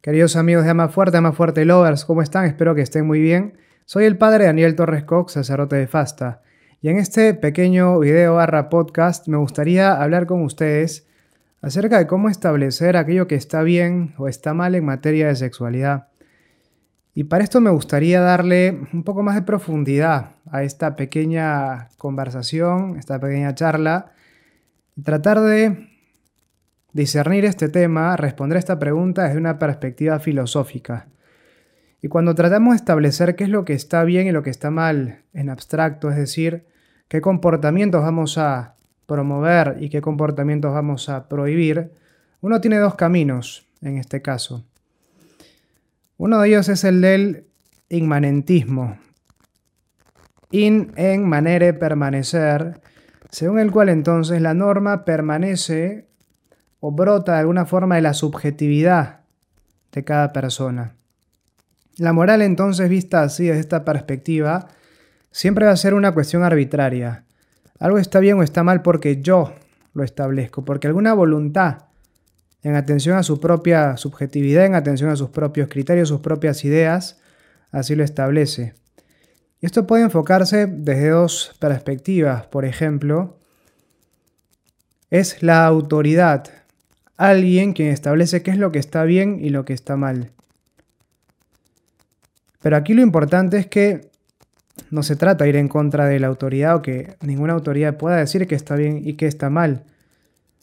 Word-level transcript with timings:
Queridos 0.00 0.36
amigos 0.36 0.62
de 0.62 0.70
Ama 0.70 0.90
Fuerte, 0.90 1.16
Ama 1.16 1.32
Fuerte 1.32 1.64
Lovers, 1.64 2.04
¿cómo 2.04 2.22
están? 2.22 2.44
Espero 2.44 2.76
que 2.76 2.82
estén 2.82 3.04
muy 3.04 3.20
bien. 3.20 3.58
Soy 3.84 4.04
el 4.04 4.16
padre 4.16 4.44
Daniel 4.44 4.76
Torres 4.76 5.02
Cox, 5.02 5.32
sacerdote 5.32 5.74
de 5.74 5.88
Fasta. 5.88 6.40
Y 6.80 6.88
en 6.88 6.98
este 6.98 7.34
pequeño 7.34 7.98
video 7.98 8.36
barra 8.36 8.68
podcast 8.68 9.26
me 9.26 9.38
gustaría 9.38 10.00
hablar 10.00 10.26
con 10.26 10.42
ustedes 10.42 11.08
acerca 11.62 11.98
de 11.98 12.06
cómo 12.06 12.28
establecer 12.28 12.96
aquello 12.96 13.26
que 13.26 13.34
está 13.34 13.62
bien 13.62 14.14
o 14.18 14.28
está 14.28 14.54
mal 14.54 14.76
en 14.76 14.84
materia 14.84 15.26
de 15.26 15.34
sexualidad. 15.34 16.06
Y 17.12 17.24
para 17.24 17.42
esto 17.42 17.60
me 17.60 17.70
gustaría 17.70 18.20
darle 18.20 18.78
un 18.92 19.02
poco 19.02 19.24
más 19.24 19.34
de 19.34 19.42
profundidad 19.42 20.36
a 20.48 20.62
esta 20.62 20.94
pequeña 20.94 21.88
conversación, 21.98 22.98
esta 23.00 23.18
pequeña 23.18 23.52
charla, 23.56 24.12
y 24.94 25.02
tratar 25.02 25.40
de 25.40 25.88
discernir 26.98 27.44
este 27.44 27.68
tema, 27.68 28.16
responder 28.16 28.58
esta 28.58 28.80
pregunta 28.80 29.22
desde 29.22 29.38
una 29.38 29.56
perspectiva 29.56 30.18
filosófica. 30.18 31.06
Y 32.02 32.08
cuando 32.08 32.34
tratamos 32.34 32.72
de 32.72 32.76
establecer 32.76 33.36
qué 33.36 33.44
es 33.44 33.50
lo 33.50 33.64
que 33.64 33.72
está 33.72 34.02
bien 34.02 34.26
y 34.26 34.32
lo 34.32 34.42
que 34.42 34.50
está 34.50 34.72
mal 34.72 35.22
en 35.32 35.48
abstracto, 35.48 36.10
es 36.10 36.16
decir, 36.16 36.66
qué 37.06 37.20
comportamientos 37.20 38.02
vamos 38.02 38.36
a 38.36 38.74
promover 39.06 39.76
y 39.78 39.90
qué 39.90 40.00
comportamientos 40.00 40.74
vamos 40.74 41.08
a 41.08 41.28
prohibir, 41.28 41.92
uno 42.40 42.60
tiene 42.60 42.78
dos 42.78 42.96
caminos 42.96 43.64
en 43.80 43.96
este 43.96 44.20
caso. 44.20 44.64
Uno 46.16 46.40
de 46.40 46.48
ellos 46.48 46.68
es 46.68 46.82
el 46.82 47.00
del 47.00 47.46
inmanentismo. 47.90 48.98
In 50.50 50.92
en 50.96 51.28
manere 51.28 51.74
permanecer, 51.74 52.80
según 53.30 53.60
el 53.60 53.70
cual 53.70 53.88
entonces 53.88 54.42
la 54.42 54.52
norma 54.52 55.04
permanece 55.04 56.07
o 56.80 56.92
brota 56.92 57.34
de 57.34 57.40
alguna 57.40 57.66
forma 57.66 57.96
de 57.96 58.02
la 58.02 58.14
subjetividad 58.14 59.20
de 59.92 60.04
cada 60.04 60.32
persona. 60.32 60.94
La 61.96 62.12
moral 62.12 62.42
entonces 62.42 62.88
vista 62.88 63.22
así 63.22 63.46
desde 63.46 63.60
esta 63.60 63.84
perspectiva 63.84 64.68
siempre 65.30 65.66
va 65.66 65.72
a 65.72 65.76
ser 65.76 65.94
una 65.94 66.12
cuestión 66.12 66.44
arbitraria. 66.44 67.24
Algo 67.78 67.98
está 67.98 68.20
bien 68.20 68.38
o 68.38 68.42
está 68.42 68.62
mal 68.62 68.82
porque 68.82 69.20
yo 69.20 69.54
lo 69.94 70.04
establezco, 70.04 70.64
porque 70.64 70.86
alguna 70.86 71.14
voluntad 71.14 71.86
en 72.62 72.74
atención 72.74 73.16
a 73.16 73.22
su 73.22 73.40
propia 73.40 73.96
subjetividad, 73.96 74.66
en 74.66 74.74
atención 74.74 75.10
a 75.10 75.16
sus 75.16 75.30
propios 75.30 75.68
criterios, 75.68 76.08
sus 76.08 76.20
propias 76.20 76.64
ideas, 76.64 77.20
así 77.70 77.94
lo 77.94 78.04
establece. 78.04 78.74
Y 79.60 79.66
esto 79.66 79.86
puede 79.86 80.04
enfocarse 80.04 80.66
desde 80.66 81.10
dos 81.10 81.56
perspectivas. 81.58 82.46
Por 82.46 82.64
ejemplo, 82.64 83.38
es 85.10 85.42
la 85.42 85.66
autoridad 85.66 86.44
alguien 87.18 87.74
quien 87.74 87.88
establece 87.88 88.42
qué 88.42 88.52
es 88.52 88.58
lo 88.58 88.72
que 88.72 88.78
está 88.78 89.04
bien 89.04 89.38
y 89.42 89.50
lo 89.50 89.66
que 89.66 89.74
está 89.74 89.96
mal. 89.96 90.30
Pero 92.62 92.76
aquí 92.76 92.94
lo 92.94 93.02
importante 93.02 93.58
es 93.58 93.66
que 93.66 94.10
no 94.90 95.02
se 95.02 95.16
trata 95.16 95.44
de 95.44 95.50
ir 95.50 95.56
en 95.56 95.68
contra 95.68 96.06
de 96.06 96.20
la 96.20 96.28
autoridad 96.28 96.76
o 96.76 96.82
que 96.82 97.16
ninguna 97.20 97.52
autoridad 97.52 97.98
pueda 97.98 98.16
decir 98.16 98.46
que 98.46 98.54
está 98.54 98.76
bien 98.76 99.02
y 99.04 99.14
que 99.14 99.26
está 99.26 99.50
mal. 99.50 99.84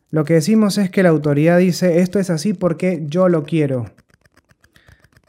Lo 0.10 0.24
que 0.24 0.36
decimos 0.36 0.78
es 0.78 0.90
que 0.90 1.04
la 1.04 1.10
autoridad 1.10 1.58
dice 1.60 2.00
esto 2.00 2.20
es 2.20 2.30
así 2.30 2.54
porque 2.54 3.04
yo 3.06 3.28
lo 3.28 3.44
quiero. 3.44 3.92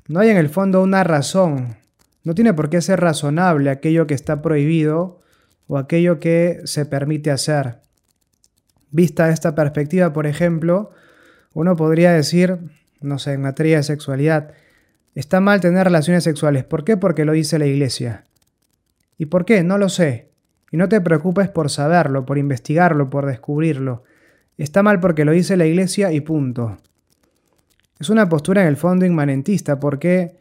No 0.09 0.21
hay 0.21 0.31
en 0.31 0.37
el 0.37 0.49
fondo 0.49 0.83
una 0.83 1.03
razón. 1.03 1.77
No 2.23 2.35
tiene 2.35 2.55
por 2.55 2.71
qué 2.71 2.81
ser 2.81 3.01
razonable 3.01 3.71
aquello 3.71 4.07
que 4.07 4.15
está 4.15 4.43
prohibido 4.43 5.21
o 5.67 5.79
aquello 5.79 6.21
que 6.21 6.61
se 6.65 6.87
permite 6.87 7.33
hacer. 7.33 7.81
Vista 8.93 9.31
esta 9.31 9.57
perspectiva, 9.57 10.13
por 10.13 10.27
ejemplo, 10.27 10.93
uno 11.57 11.75
podría 11.75 12.13
decir, 12.13 12.59
no 13.01 13.19
sé, 13.19 13.33
en 13.33 13.41
materia 13.41 13.79
de 13.79 13.83
sexualidad, 13.83 14.53
está 15.15 15.41
mal 15.41 15.63
tener 15.63 15.85
relaciones 15.85 16.23
sexuales. 16.23 16.65
¿Por 16.65 16.85
qué? 16.85 16.99
Porque 16.99 17.25
lo 17.25 17.33
dice 17.33 17.59
la 17.59 17.65
iglesia. 17.65 18.25
¿Y 19.17 19.27
por 19.27 19.47
qué? 19.47 19.63
No 19.63 19.79
lo 19.79 19.89
sé. 19.89 20.29
Y 20.71 20.77
no 20.77 20.91
te 20.91 21.01
preocupes 21.01 21.49
por 21.49 21.71
saberlo, 21.71 22.27
por 22.27 22.37
investigarlo, 22.37 23.09
por 23.09 23.25
descubrirlo. 23.25 24.05
Está 24.59 24.83
mal 24.83 25.01
porque 25.01 25.25
lo 25.25 25.33
dice 25.33 25.57
la 25.57 25.65
iglesia 25.65 26.13
y 26.13 26.21
punto. 26.21 26.77
Es 27.99 28.11
una 28.11 28.29
postura 28.29 28.61
en 28.61 28.69
el 28.69 28.77
fondo 28.77 29.07
inmanentista 29.07 29.81
porque 29.81 30.37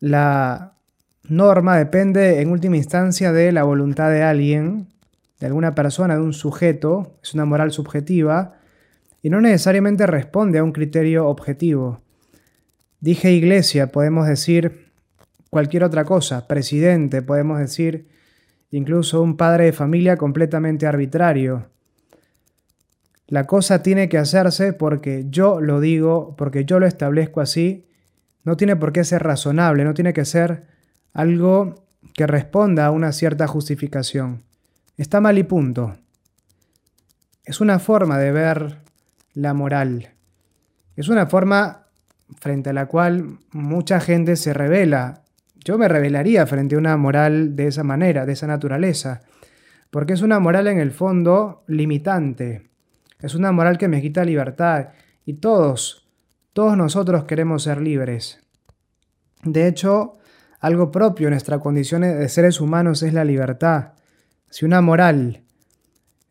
la 0.00 0.72
norma 1.24 1.76
depende 1.76 2.40
en 2.40 2.50
última 2.50 2.78
instancia 2.78 3.32
de 3.32 3.52
la 3.52 3.64
voluntad 3.64 4.10
de 4.10 4.22
alguien, 4.22 4.86
de 5.40 5.46
alguna 5.46 5.74
persona, 5.74 6.14
de 6.14 6.22
un 6.22 6.32
sujeto, 6.32 7.18
es 7.22 7.34
una 7.34 7.44
moral 7.44 7.70
subjetiva, 7.70 8.54
y 9.26 9.28
no 9.28 9.40
necesariamente 9.40 10.06
responde 10.06 10.60
a 10.60 10.62
un 10.62 10.70
criterio 10.70 11.26
objetivo. 11.26 12.00
Dije 13.00 13.32
iglesia, 13.32 13.90
podemos 13.90 14.28
decir 14.28 14.92
cualquier 15.50 15.82
otra 15.82 16.04
cosa, 16.04 16.46
presidente, 16.46 17.22
podemos 17.22 17.58
decir 17.58 18.06
incluso 18.70 19.20
un 19.20 19.36
padre 19.36 19.64
de 19.64 19.72
familia 19.72 20.16
completamente 20.16 20.86
arbitrario. 20.86 21.70
La 23.26 23.48
cosa 23.48 23.82
tiene 23.82 24.08
que 24.08 24.16
hacerse 24.16 24.72
porque 24.72 25.26
yo 25.28 25.60
lo 25.60 25.80
digo, 25.80 26.36
porque 26.36 26.64
yo 26.64 26.78
lo 26.78 26.86
establezco 26.86 27.40
así. 27.40 27.88
No 28.44 28.56
tiene 28.56 28.76
por 28.76 28.92
qué 28.92 29.02
ser 29.02 29.24
razonable, 29.24 29.82
no 29.82 29.94
tiene 29.94 30.12
que 30.12 30.24
ser 30.24 30.68
algo 31.12 31.88
que 32.14 32.28
responda 32.28 32.86
a 32.86 32.92
una 32.92 33.10
cierta 33.10 33.48
justificación. 33.48 34.44
Está 34.96 35.20
mal 35.20 35.36
y 35.36 35.42
punto. 35.42 35.96
Es 37.44 37.60
una 37.60 37.80
forma 37.80 38.18
de 38.18 38.30
ver 38.30 38.85
la 39.36 39.54
moral. 39.54 40.14
Es 40.96 41.08
una 41.08 41.26
forma 41.26 41.86
frente 42.40 42.70
a 42.70 42.72
la 42.72 42.86
cual 42.86 43.38
mucha 43.52 44.00
gente 44.00 44.34
se 44.34 44.52
revela. 44.52 45.22
Yo 45.62 45.78
me 45.78 45.88
revelaría 45.88 46.46
frente 46.46 46.74
a 46.74 46.78
una 46.78 46.96
moral 46.96 47.54
de 47.54 47.68
esa 47.68 47.84
manera, 47.84 48.24
de 48.24 48.32
esa 48.32 48.46
naturaleza, 48.46 49.20
porque 49.90 50.14
es 50.14 50.22
una 50.22 50.40
moral 50.40 50.66
en 50.68 50.78
el 50.78 50.90
fondo 50.90 51.64
limitante. 51.68 52.70
Es 53.20 53.34
una 53.34 53.52
moral 53.52 53.78
que 53.78 53.88
me 53.88 54.00
quita 54.00 54.24
libertad 54.24 54.88
y 55.24 55.34
todos, 55.34 56.08
todos 56.52 56.76
nosotros 56.76 57.24
queremos 57.24 57.62
ser 57.62 57.80
libres. 57.80 58.40
De 59.42 59.68
hecho, 59.68 60.14
algo 60.60 60.90
propio 60.90 61.28
en 61.28 61.32
nuestra 61.32 61.58
condición 61.58 62.02
de 62.02 62.28
seres 62.30 62.60
humanos 62.60 63.02
es 63.02 63.12
la 63.12 63.24
libertad. 63.24 63.92
Si 64.48 64.64
una 64.64 64.80
moral 64.80 65.42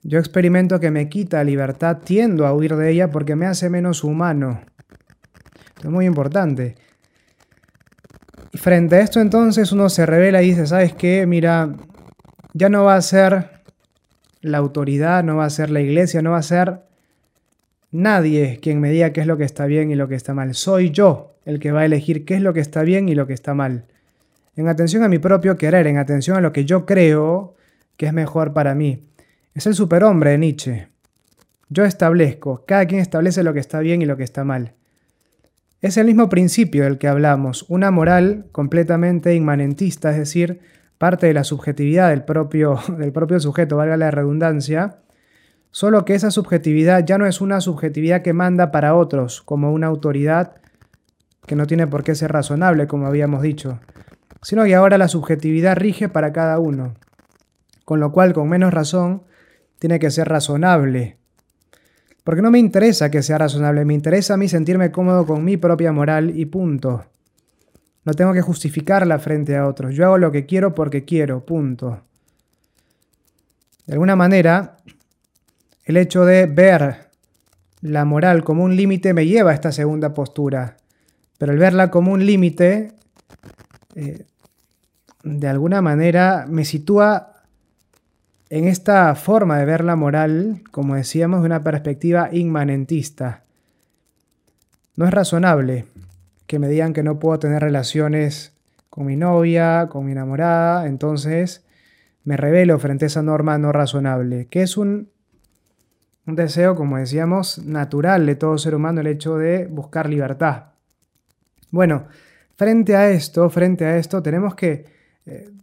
yo 0.08 0.20
experimento 0.20 0.80
que 0.80 0.92
me 0.92 1.10
quita 1.10 1.44
libertad, 1.44 1.98
tiendo 2.04 2.46
a 2.46 2.54
huir 2.54 2.76
de 2.76 2.92
ella 2.92 3.10
porque 3.10 3.36
me 3.36 3.48
hace 3.48 3.72
menos 3.72 4.04
humano. 4.04 4.62
Esto 5.76 5.88
es 5.88 5.90
muy 5.90 6.06
importante. 6.06 6.76
Y 8.52 8.58
frente 8.60 8.98
a 8.98 9.00
esto 9.02 9.20
entonces 9.20 9.72
uno 9.72 9.90
se 9.90 10.06
revela 10.06 10.44
y 10.44 10.50
dice, 10.50 10.68
¿sabes 10.68 10.94
qué? 10.94 11.26
Mira, 11.26 11.74
ya 12.54 12.70
no 12.70 12.84
va 12.84 12.96
a 12.96 13.02
ser 13.02 13.50
la 14.42 14.60
autoridad, 14.60 15.24
no 15.24 15.38
va 15.38 15.46
a 15.46 15.50
ser 15.50 15.72
la 15.72 15.82
iglesia, 15.82 16.22
no 16.22 16.32
va 16.32 16.38
a 16.38 16.44
ser 16.44 16.82
nadie 17.92 18.60
quien 18.62 18.80
me 18.80 18.92
diga 18.92 19.12
qué 19.12 19.22
es 19.22 19.28
lo 19.28 19.38
que 19.38 19.44
está 19.44 19.66
bien 19.66 19.90
y 19.90 19.96
lo 19.96 20.08
que 20.08 20.14
está 20.14 20.36
mal. 20.36 20.54
Soy 20.54 20.92
yo 20.92 21.40
el 21.46 21.60
que 21.60 21.72
va 21.72 21.82
a 21.82 21.86
elegir 21.86 22.26
qué 22.26 22.36
es 22.36 22.42
lo 22.42 22.54
que 22.54 22.60
está 22.60 22.84
bien 22.84 23.10
y 23.10 23.16
lo 23.16 23.26
que 23.26 23.34
está 23.34 23.56
mal. 23.56 23.86
En 24.56 24.68
atención 24.68 25.02
a 25.02 25.10
mi 25.10 25.18
propio 25.18 25.58
querer, 25.58 25.88
en 25.88 25.98
atención 25.98 26.38
a 26.38 26.42
lo 26.42 26.54
que 26.54 26.64
yo 26.64 26.86
creo 26.86 27.56
que 27.98 28.06
es 28.06 28.14
mejor 28.14 28.54
para 28.54 28.76
mí. 28.76 29.02
Es 29.56 29.66
el 29.68 29.74
superhombre 29.74 30.32
de 30.32 30.38
Nietzsche. 30.38 30.90
Yo 31.70 31.86
establezco, 31.86 32.66
cada 32.68 32.86
quien 32.86 33.00
establece 33.00 33.42
lo 33.42 33.54
que 33.54 33.62
está 33.62 33.80
bien 33.80 34.02
y 34.02 34.06
lo 34.06 34.18
que 34.18 34.26
está 34.26 34.44
mal. 34.44 34.74
Es 35.80 35.96
el 35.96 36.08
mismo 36.08 36.28
principio 36.28 36.84
del 36.84 36.98
que 36.98 37.08
hablamos, 37.08 37.66
una 37.70 37.90
moral 37.90 38.48
completamente 38.52 39.34
inmanentista, 39.34 40.12
es 40.12 40.18
decir, 40.18 40.60
parte 40.98 41.28
de 41.28 41.34
la 41.34 41.46
subjetividad 41.46 42.10
del 42.10 42.26
propio, 42.26 42.82
del 42.98 43.14
propio 43.14 43.40
sujeto, 43.40 43.78
valga 43.78 43.96
la 43.96 44.12
redundancia, 44.12 44.98
solo 45.72 46.04
que 46.04 46.16
esa 46.16 46.31
subjetividad 46.31 47.06
ya 47.06 47.18
no 47.18 47.25
es 47.25 47.40
una 47.40 47.62
subjetividad 47.62 48.24
que 48.24 48.34
manda 48.34 48.72
para 48.72 48.94
otros, 48.94 49.42
como 49.42 49.72
una 49.72 49.88
autoridad 49.88 50.58
que 51.48 51.56
no 51.56 51.66
tiene 51.66 51.88
por 51.88 52.04
qué 52.04 52.13
ser 52.13 52.34
razonable, 52.34 52.88
como 52.88 53.08
habíamos 53.08 53.42
dicho, 53.42 53.80
sino 54.42 54.66
que 54.66 54.75
ahora 54.75 54.98
la 54.98 55.08
subjetividad 55.08 55.78
rige 55.78 56.10
para 56.10 56.34
cada 56.34 56.60
uno, 56.60 56.94
con 57.86 58.01
lo 58.01 58.12
cual, 58.12 58.34
con 58.34 58.50
menos 58.50 58.74
razón, 58.74 59.24
tiene 59.80 60.00
que 60.00 60.12
ser 60.12 60.27
razonable. 60.27 61.18
Porque 62.24 62.42
no 62.42 62.50
me 62.50 62.60
interesa 62.60 63.12
que 63.12 63.22
sea 63.22 63.38
razonable, 63.38 63.86
me 63.86 63.94
interesa 63.94 64.33
a 64.33 64.38
mí 64.38 64.48
sentirme 64.48 64.92
cómodo 64.92 65.25
con 65.25 65.44
mi 65.44 65.57
propia 65.57 65.92
moral 65.92 66.38
y 66.38 66.45
punto. 66.45 67.06
No 68.04 68.13
tengo 68.13 68.33
que 68.33 68.42
justificarla 68.42 69.19
frente 69.19 69.56
a 69.56 69.68
otros. 69.68 69.95
Yo 69.95 70.06
hago 70.06 70.18
lo 70.18 70.31
que 70.31 70.45
quiero 70.45 70.74
porque 70.74 71.06
quiero, 71.06 71.45
punto. 71.45 72.01
De 73.86 73.94
alguna 73.94 74.16
manera, 74.16 74.77
el 75.83 75.98
hecho 75.98 76.25
de 76.25 76.48
ver 76.48 77.10
la 77.81 78.06
moral 78.06 78.44
como 78.44 78.63
un 78.63 78.75
límite 78.75 79.13
me 79.13 79.27
lleva 79.27 79.51
a 79.51 79.54
esta 79.54 79.72
segunda 79.72 80.13
postura. 80.13 80.77
Pero 81.38 81.51
el 81.51 81.60
verla 81.60 81.92
como 81.92 82.12
un 82.12 82.25
límite, 82.25 82.94
eh, 83.95 84.25
de 85.24 85.48
alguna 85.48 85.81
manera, 85.81 86.45
me 86.50 86.66
sitúa 86.66 87.35
en 88.50 88.68
esta 88.68 89.13
forma 89.15 89.57
de 89.57 89.65
ver 89.65 89.83
la 89.83 89.95
moral, 89.95 90.62
como 90.71 90.95
decíamos, 90.95 91.42
de 91.42 91.47
una 91.47 91.63
perspectiva 91.63 92.30
inmanentista. 92.31 93.44
No 94.95 95.06
es 95.06 95.12
razonable. 95.12 95.86
que 96.47 96.59
me 96.59 96.69
digan 96.69 96.94
que 96.94 97.01
no 97.01 97.18
puedo 97.18 97.39
tener 97.39 97.63
relaciones 97.63 98.53
con 98.92 99.07
mi 99.07 99.15
novia, 99.15 99.88
con 99.89 100.06
mi 100.06 100.12
enamorada, 100.12 100.86
entonces 100.86 101.65
me 102.24 102.38
revelo 102.38 102.77
frente 102.77 103.06
a 103.06 103.07
esa 103.07 103.24
norma 103.24 103.57
no 103.57 103.71
razonable, 103.71 104.45
que 104.45 104.62
es 104.62 104.77
un, 104.77 105.09
un 106.27 106.36
deseo, 106.36 106.75
como 106.75 106.98
decíamos, 106.98 107.65
natural 107.65 108.27
de 108.27 108.36
todo 108.36 108.59
ser 108.59 108.75
humano, 108.75 109.01
el 109.01 109.07
hecho 109.07 109.38
de 109.38 109.65
buscar 109.65 110.07
libertad. 110.07 110.65
Bueno, 111.71 112.06
frente 112.56 112.95
a 112.95 113.09
esto, 113.09 113.50
frente 113.50 113.86
a 113.86 113.98
esto, 113.98 114.21
tenemos 114.21 114.53
que 114.53 114.86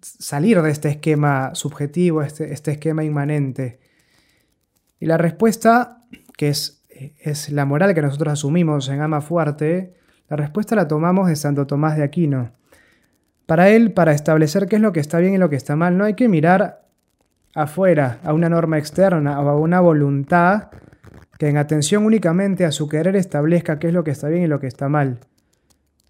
salir 0.01 0.61
de 0.63 0.71
este 0.71 0.89
esquema 0.89 1.55
subjetivo, 1.55 2.23
este, 2.23 2.53
este, 2.53 2.73
esquema 2.73 3.05
inmanente. 3.05 3.79
Y 4.99 5.07
la 5.07 5.19
respuesta, 5.19 6.05
que 6.37 6.49
es, 6.49 6.83
es 7.21 7.51
la 7.51 7.65
moral 7.65 7.95
que 7.95 8.03
nosotros 8.03 8.33
asumimos 8.33 8.89
en 8.89 9.01
Ama 9.01 9.21
Fuerte, 9.21 9.95
la 10.29 10.37
respuesta 10.37 10.75
la 10.75 10.89
tomamos 10.89 11.29
de 11.29 11.37
Santo 11.37 11.67
Tomás 11.67 11.97
de 11.97 12.03
Aquino. 12.03 12.53
Para 13.47 13.69
él, 13.69 13.93
para 13.93 14.13
establecer 14.13 14.67
qué 14.67 14.77
es 14.77 14.83
lo 14.83 14.93
que 14.93 15.01
está 15.01 15.19
bien 15.19 15.35
y 15.35 15.39
lo 15.39 15.51
que 15.51 15.57
está 15.57 15.77
mal, 15.77 15.99
no 15.99 16.05
hay 16.05 16.15
que 16.15 16.29
mirar 16.29 16.83
afuera, 17.55 18.19
a 18.25 18.33
una 18.33 18.49
norma 18.49 18.79
externa 18.79 19.41
o 19.41 19.49
a 19.49 19.57
una 19.57 19.81
voluntad 19.81 20.69
que 21.39 21.49
en 21.49 21.57
atención 21.57 22.05
únicamente 22.05 22.65
a 22.65 22.73
su 22.73 22.89
querer 22.89 23.17
establezca 23.17 23.79
qué 23.79 23.89
es 23.89 23.95
lo 23.95 24.05
que 24.05 24.11
está 24.11 24.29
bien 24.29 24.43
y 24.43 24.47
lo 24.47 24.61
que 24.61 24.69
está 24.69 24.89
mal. 24.89 25.19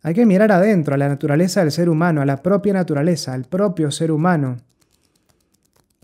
Hay 0.02 0.14
que 0.14 0.26
mirar 0.26 0.50
adentro, 0.50 0.94
a 0.94 0.98
la 0.98 1.08
naturaleza 1.08 1.60
del 1.60 1.70
ser 1.70 1.88
humano, 1.88 2.20
a 2.20 2.26
la 2.26 2.42
propia 2.42 2.72
naturaleza, 2.72 3.32
al 3.32 3.44
propio 3.44 3.90
ser 3.92 4.10
humano. 4.10 4.58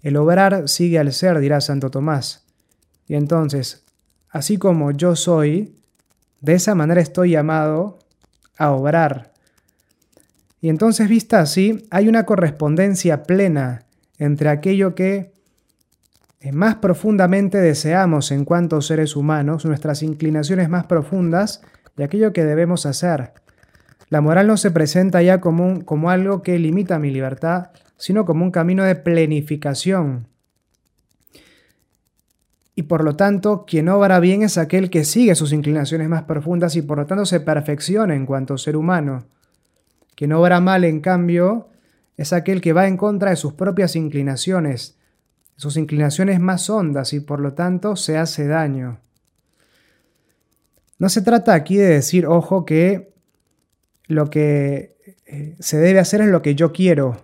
El 0.03 0.17
obrar 0.17 0.69
sigue 0.69 0.99
al 0.99 1.12
ser, 1.12 1.39
dirá 1.41 1.61
Santo 1.61 1.91
Tomás. 1.91 2.45
Y 3.09 3.17
entonces, 3.17 3.85
así 4.31 4.56
como 4.56 4.93
yo 4.93 5.17
soy, 5.17 5.75
de 6.41 6.55
esa 6.55 6.77
manera 6.77 7.00
estoy 7.00 7.33
llamado 7.33 7.99
a 8.56 8.71
obrar. 8.71 9.33
Y 10.61 10.69
entonces, 10.69 11.09
vista 11.09 11.41
así, 11.41 11.87
hay 11.91 12.09
una 12.09 12.25
correspondencia 12.25 13.25
plena 13.25 13.83
entre 14.19 14.49
aquello 14.49 14.95
que 14.95 15.33
más 16.53 16.77
profundamente 16.77 17.59
deseamos 17.59 18.31
en 18.31 18.45
cuanto 18.45 18.81
seres 18.81 19.17
humanos, 19.17 19.65
nuestras 19.65 20.05
inclinaciones 20.05 20.69
más 20.69 20.87
profundas, 20.87 21.62
y 21.97 22.03
aquello 22.05 22.33
que 22.33 22.45
debemos 22.45 22.87
hacer. 22.87 23.33
La 24.09 24.21
moral 24.21 24.47
no 24.47 24.57
se 24.57 24.71
presenta 24.71 25.23
ya 25.23 25.41
como, 25.41 25.85
como 25.85 26.11
algo 26.11 26.43
que 26.43 26.59
limita 26.59 26.99
mi 26.99 27.11
libertad, 27.11 27.71
sino 27.97 28.25
como 28.25 28.45
un 28.45 28.51
camino 28.51 28.85
de 28.85 28.95
plenificación. 28.95 30.29
Y 32.75 32.85
por 32.85 33.03
lo 33.03 33.17
tanto, 33.17 33.65
quien 33.67 33.89
obra 33.89 34.21
bien 34.21 34.43
es 34.43 34.57
aquel 34.57 34.89
que 34.89 35.05
sigue 35.05 35.35
sus 35.35 35.53
inclinaciones 35.53 36.09
más 36.09 36.23
profundas 36.23 36.77
y 36.77 36.83
por 36.83 36.99
lo 36.99 37.07
tanto 37.07 37.27
se 37.27 37.41
perfecciona 37.41 38.15
en 38.15 38.25
cuanto 38.25 38.57
ser 38.57 38.77
humano. 38.77 39.27
Quien 40.15 40.33
obra 40.33 40.61
mal, 40.61 40.85
en 40.85 41.01
cambio, 41.01 41.71
es 42.17 42.33
aquel 42.33 42.61
que 42.61 42.73
va 42.73 42.87
en 42.87 42.97
contra 42.97 43.31
de 43.31 43.37
sus 43.37 43.55
propias 43.55 43.97
inclinaciones, 43.97 44.97
sus 45.57 45.77
inclinaciones 45.77 46.39
más 46.39 46.71
hondas 46.71 47.13
y 47.13 47.21
por 47.21 47.41
lo 47.41 47.55
tanto 47.55 47.97
se 47.97 48.17
hace 48.17 48.47
daño. 48.47 49.01
No 50.99 51.09
se 51.09 51.23
trata 51.23 51.55
aquí 51.55 51.77
de 51.77 51.87
decir, 51.89 52.27
ojo, 52.27 52.65
que 52.65 53.13
lo 54.09 54.31
que 54.31 54.97
eh, 55.27 55.55
se 55.61 55.79
debe 55.79 56.01
hacer 56.01 56.23
es 56.23 56.29
lo 56.29 56.43
que 56.43 56.55
yo 56.55 56.73
quiero. 56.73 57.17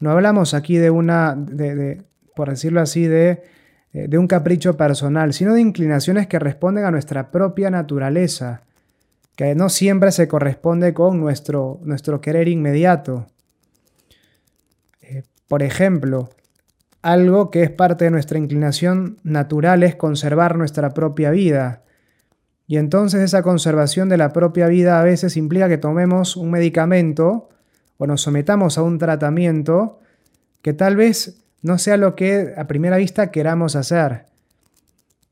No 0.00 0.10
hablamos 0.10 0.54
aquí 0.54 0.78
de 0.78 0.90
una, 0.90 1.36
de, 1.36 2.02
por 2.34 2.48
decirlo 2.48 2.80
así, 2.80 3.06
de, 3.06 3.42
eh, 3.92 4.08
de 4.08 4.18
un 4.18 4.26
capricho 4.26 4.76
personal, 4.76 5.34
sino 5.34 5.54
de 5.54 5.60
inclinaciones 5.60 6.26
que 6.26 6.38
responden 6.38 6.84
a 6.84 6.90
nuestra 6.90 7.30
propia 7.30 7.70
naturaleza, 7.70 8.62
que 9.36 9.54
no 9.54 9.68
siempre 9.68 10.10
se 10.10 10.26
corresponde 10.26 10.94
con 10.94 11.20
nuestro, 11.20 11.80
nuestro 11.82 12.20
querer 12.20 12.48
inmediato. 12.48 13.26
Eh, 15.02 15.22
por 15.48 15.62
ejemplo, 15.62 16.30
algo 17.02 17.50
que 17.50 17.62
es 17.62 17.70
parte 17.70 18.04
de 18.04 18.10
nuestra 18.10 18.38
inclinación 18.38 19.18
natural 19.22 19.82
es 19.82 19.96
conservar 19.96 20.56
nuestra 20.56 20.90
propia 20.90 21.30
vida. 21.30 21.82
Y 22.70 22.76
entonces 22.76 23.20
esa 23.22 23.42
conservación 23.42 24.08
de 24.08 24.16
la 24.16 24.32
propia 24.32 24.68
vida 24.68 25.00
a 25.00 25.02
veces 25.02 25.36
implica 25.36 25.68
que 25.68 25.76
tomemos 25.76 26.36
un 26.36 26.52
medicamento 26.52 27.48
o 27.98 28.06
nos 28.06 28.22
sometamos 28.22 28.78
a 28.78 28.82
un 28.82 28.96
tratamiento 28.96 29.98
que 30.62 30.72
tal 30.72 30.94
vez 30.94 31.42
no 31.62 31.78
sea 31.78 31.96
lo 31.96 32.14
que 32.14 32.54
a 32.56 32.68
primera 32.68 32.96
vista 32.96 33.32
queramos 33.32 33.74
hacer. 33.74 34.26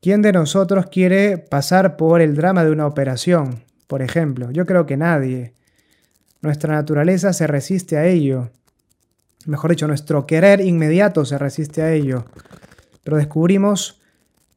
¿Quién 0.01 0.21
de 0.21 0.33
nosotros 0.33 0.87
quiere 0.87 1.37
pasar 1.37 1.95
por 1.95 2.19
el 2.19 2.35
drama 2.35 2.65
de 2.65 2.71
una 2.71 2.85
operación, 2.85 3.63
por 3.87 4.01
ejemplo? 4.01 4.51
Yo 4.51 4.65
creo 4.65 4.85
que 4.85 4.97
nadie. 4.97 5.53
Nuestra 6.41 6.73
naturaleza 6.73 7.31
se 7.31 7.47
resiste 7.47 7.95
a 7.95 8.05
ello. 8.05 8.49
Mejor 9.45 9.69
dicho, 9.69 9.87
nuestro 9.87 10.27
querer 10.27 10.59
inmediato 10.59 11.23
se 11.23 11.37
resiste 11.37 11.83
a 11.83 11.93
ello. 11.93 12.25
Pero 13.01 13.15
descubrimos 13.15 13.98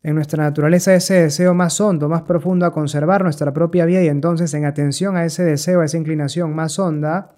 en 0.03 0.17
nuestra 0.17 0.43
naturaleza 0.43 0.95
ese 0.95 1.15
deseo 1.15 1.55
más 1.55 1.81
hondo, 1.81 2.09
más 2.09 2.23
profundo 2.23 2.67
a 2.67 2.73
conservar 2.73 3.23
nuestra 3.23 3.53
propia 3.53 3.85
vida 3.87 4.03
y 4.03 4.09
entonces 4.09 4.53
en 4.55 4.65
atención 4.65 5.17
a 5.17 5.25
ese 5.25 5.45
deseo, 5.45 5.81
a 5.81 5.85
esa 5.85 5.97
inclinación 5.97 6.55
más 6.55 6.79
honda, 6.79 7.37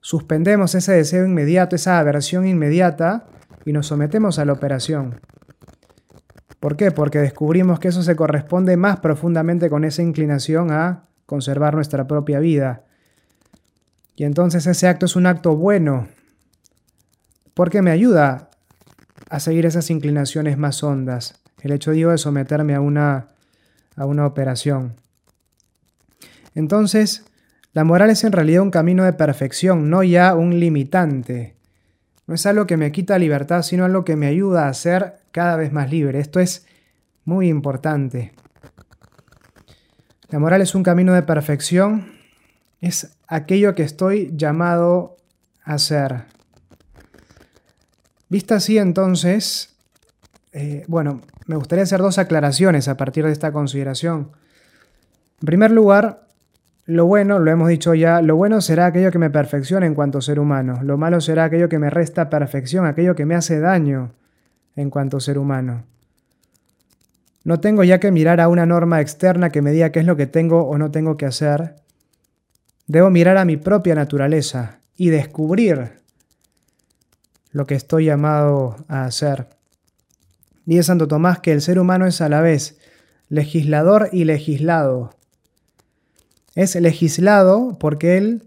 suspendemos 0.00 0.74
ese 0.74 0.92
deseo 0.92 1.24
inmediato, 1.24 1.76
esa 1.76 1.98
aversión 1.98 2.46
inmediata 2.46 3.26
y 3.64 3.72
nos 3.72 3.86
sometemos 3.86 4.38
a 4.38 4.44
la 4.44 4.54
operación. 4.54 5.20
¿Por 6.58 6.76
qué? 6.76 6.90
Porque 6.90 7.20
descubrimos 7.20 7.78
que 7.78 7.88
eso 7.88 8.02
se 8.02 8.16
corresponde 8.16 8.76
más 8.76 8.98
profundamente 8.98 9.70
con 9.70 9.84
esa 9.84 10.02
inclinación 10.02 10.72
a 10.72 11.04
conservar 11.26 11.74
nuestra 11.74 12.08
propia 12.08 12.40
vida. 12.40 12.84
Y 14.16 14.24
entonces 14.24 14.66
ese 14.66 14.88
acto 14.88 15.06
es 15.06 15.14
un 15.14 15.26
acto 15.26 15.54
bueno, 15.54 16.08
porque 17.54 17.82
me 17.82 17.92
ayuda 17.92 18.50
a 19.30 19.38
seguir 19.38 19.66
esas 19.66 19.90
inclinaciones 19.90 20.58
más 20.58 20.82
hondas 20.82 21.40
el 21.60 21.72
hecho, 21.72 21.92
digo, 21.92 22.10
de 22.10 22.18
someterme 22.18 22.74
a 22.74 22.80
una, 22.80 23.28
a 23.96 24.06
una 24.06 24.26
operación. 24.26 24.94
Entonces, 26.54 27.24
la 27.72 27.84
moral 27.84 28.10
es 28.10 28.24
en 28.24 28.32
realidad 28.32 28.62
un 28.62 28.70
camino 28.70 29.04
de 29.04 29.12
perfección, 29.12 29.90
no 29.90 30.02
ya 30.02 30.34
un 30.34 30.58
limitante. 30.58 31.54
No 32.26 32.34
es 32.34 32.44
algo 32.46 32.66
que 32.66 32.76
me 32.76 32.92
quita 32.92 33.18
libertad, 33.18 33.62
sino 33.62 33.84
algo 33.84 34.04
que 34.04 34.16
me 34.16 34.26
ayuda 34.26 34.68
a 34.68 34.74
ser 34.74 35.20
cada 35.30 35.56
vez 35.56 35.72
más 35.72 35.90
libre. 35.90 36.18
Esto 36.18 36.40
es 36.40 36.66
muy 37.24 37.48
importante. 37.48 38.32
La 40.30 40.38
moral 40.38 40.60
es 40.60 40.74
un 40.74 40.82
camino 40.82 41.14
de 41.14 41.22
perfección, 41.22 42.12
es 42.80 43.16
aquello 43.28 43.74
que 43.74 43.82
estoy 43.82 44.30
llamado 44.36 45.16
a 45.64 45.78
ser. 45.78 46.24
Vista 48.28 48.56
así 48.56 48.76
entonces, 48.76 49.76
eh, 50.52 50.84
bueno, 50.86 51.22
me 51.48 51.56
gustaría 51.56 51.82
hacer 51.82 52.00
dos 52.00 52.18
aclaraciones 52.18 52.88
a 52.88 52.96
partir 52.98 53.24
de 53.24 53.32
esta 53.32 53.52
consideración. 53.52 54.32
En 55.40 55.46
primer 55.46 55.70
lugar, 55.70 56.26
lo 56.84 57.06
bueno, 57.06 57.38
lo 57.38 57.50
hemos 57.50 57.68
dicho 57.68 57.94
ya, 57.94 58.20
lo 58.20 58.36
bueno 58.36 58.60
será 58.60 58.86
aquello 58.86 59.10
que 59.10 59.18
me 59.18 59.30
perfecciona 59.30 59.86
en 59.86 59.94
cuanto 59.94 60.20
ser 60.20 60.38
humano, 60.38 60.80
lo 60.82 60.98
malo 60.98 61.22
será 61.22 61.44
aquello 61.44 61.70
que 61.70 61.78
me 61.78 61.88
resta 61.88 62.28
perfección, 62.28 62.84
aquello 62.84 63.14
que 63.14 63.24
me 63.24 63.34
hace 63.34 63.60
daño 63.60 64.12
en 64.76 64.90
cuanto 64.90 65.20
ser 65.20 65.38
humano. 65.38 65.84
No 67.44 67.60
tengo 67.60 67.82
ya 67.82 67.98
que 67.98 68.12
mirar 68.12 68.42
a 68.42 68.48
una 68.48 68.66
norma 68.66 69.00
externa 69.00 69.48
que 69.48 69.62
me 69.62 69.72
diga 69.72 69.90
qué 69.90 70.00
es 70.00 70.06
lo 70.06 70.16
que 70.16 70.26
tengo 70.26 70.64
o 70.64 70.76
no 70.76 70.90
tengo 70.90 71.16
que 71.16 71.24
hacer. 71.24 71.76
Debo 72.86 73.08
mirar 73.08 73.38
a 73.38 73.46
mi 73.46 73.56
propia 73.56 73.94
naturaleza 73.94 74.80
y 74.96 75.08
descubrir 75.08 75.92
lo 77.52 77.66
que 77.66 77.74
estoy 77.74 78.04
llamado 78.04 78.76
a 78.86 79.04
hacer. 79.04 79.57
Dice 80.68 80.82
Santo 80.82 81.08
Tomás 81.08 81.38
que 81.38 81.52
el 81.52 81.62
ser 81.62 81.78
humano 81.78 82.06
es 82.06 82.20
a 82.20 82.28
la 82.28 82.42
vez 82.42 82.76
legislador 83.30 84.10
y 84.12 84.24
legislado. 84.24 85.14
Es 86.54 86.74
legislado 86.74 87.78
porque 87.80 88.18
él 88.18 88.42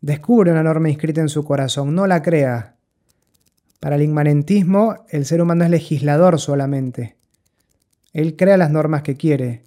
descubre 0.00 0.50
una 0.50 0.64
norma 0.64 0.90
inscrita 0.90 1.20
en 1.20 1.28
su 1.28 1.44
corazón, 1.44 1.94
no 1.94 2.08
la 2.08 2.20
crea. 2.20 2.74
Para 3.78 3.94
el 3.94 4.02
inmanentismo, 4.02 5.06
el 5.10 5.24
ser 5.24 5.40
humano 5.40 5.62
es 5.62 5.70
legislador 5.70 6.40
solamente. 6.40 7.14
Él 8.12 8.34
crea 8.34 8.56
las 8.56 8.72
normas 8.72 9.02
que 9.02 9.16
quiere. 9.16 9.62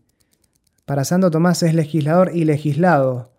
Para 0.84 1.06
Santo 1.06 1.32
Tomás 1.32 1.64
es 1.64 1.74
legislador 1.74 2.32
y 2.36 2.44
legislado. 2.44 3.32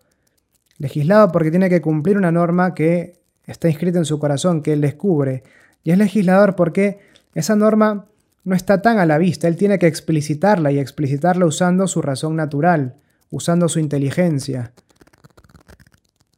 Legislado 0.79 1.31
porque 1.31 1.51
tiene 1.51 1.69
que 1.69 1.81
cumplir 1.81 2.17
una 2.17 2.31
norma 2.31 2.73
que 2.73 3.19
está 3.45 3.69
inscrita 3.69 3.99
en 3.99 4.05
su 4.05 4.17
corazón, 4.17 4.63
que 4.63 4.73
él 4.73 4.81
descubre. 4.81 5.43
Y 5.83 5.91
es 5.91 5.99
legislador 5.99 6.55
porque 6.55 6.97
esa 7.35 7.55
norma 7.55 8.07
no 8.47 8.55
está 8.55 8.81
tan 8.81 8.97
a 8.97 9.05
la 9.05 9.17
vista, 9.17 9.49
él 9.49 9.57
tiene 9.57 9.77
que 9.77 9.87
explicitarla 9.87 10.71
y 10.71 10.79
explicitarla 10.79 11.45
usando 11.45 11.85
su 11.85 12.01
razón 12.01 12.37
natural, 12.37 12.95
usando 13.29 13.67
su 13.67 13.79
inteligencia. 13.79 14.71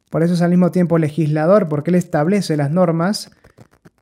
Por 0.10 0.24
eso 0.24 0.34
es 0.34 0.42
al 0.42 0.50
mismo 0.50 0.72
tiempo 0.72 0.98
legislador, 0.98 1.68
porque 1.70 1.92
él 1.92 1.96
establece 1.96 2.58
las 2.58 2.72
normas, 2.72 3.30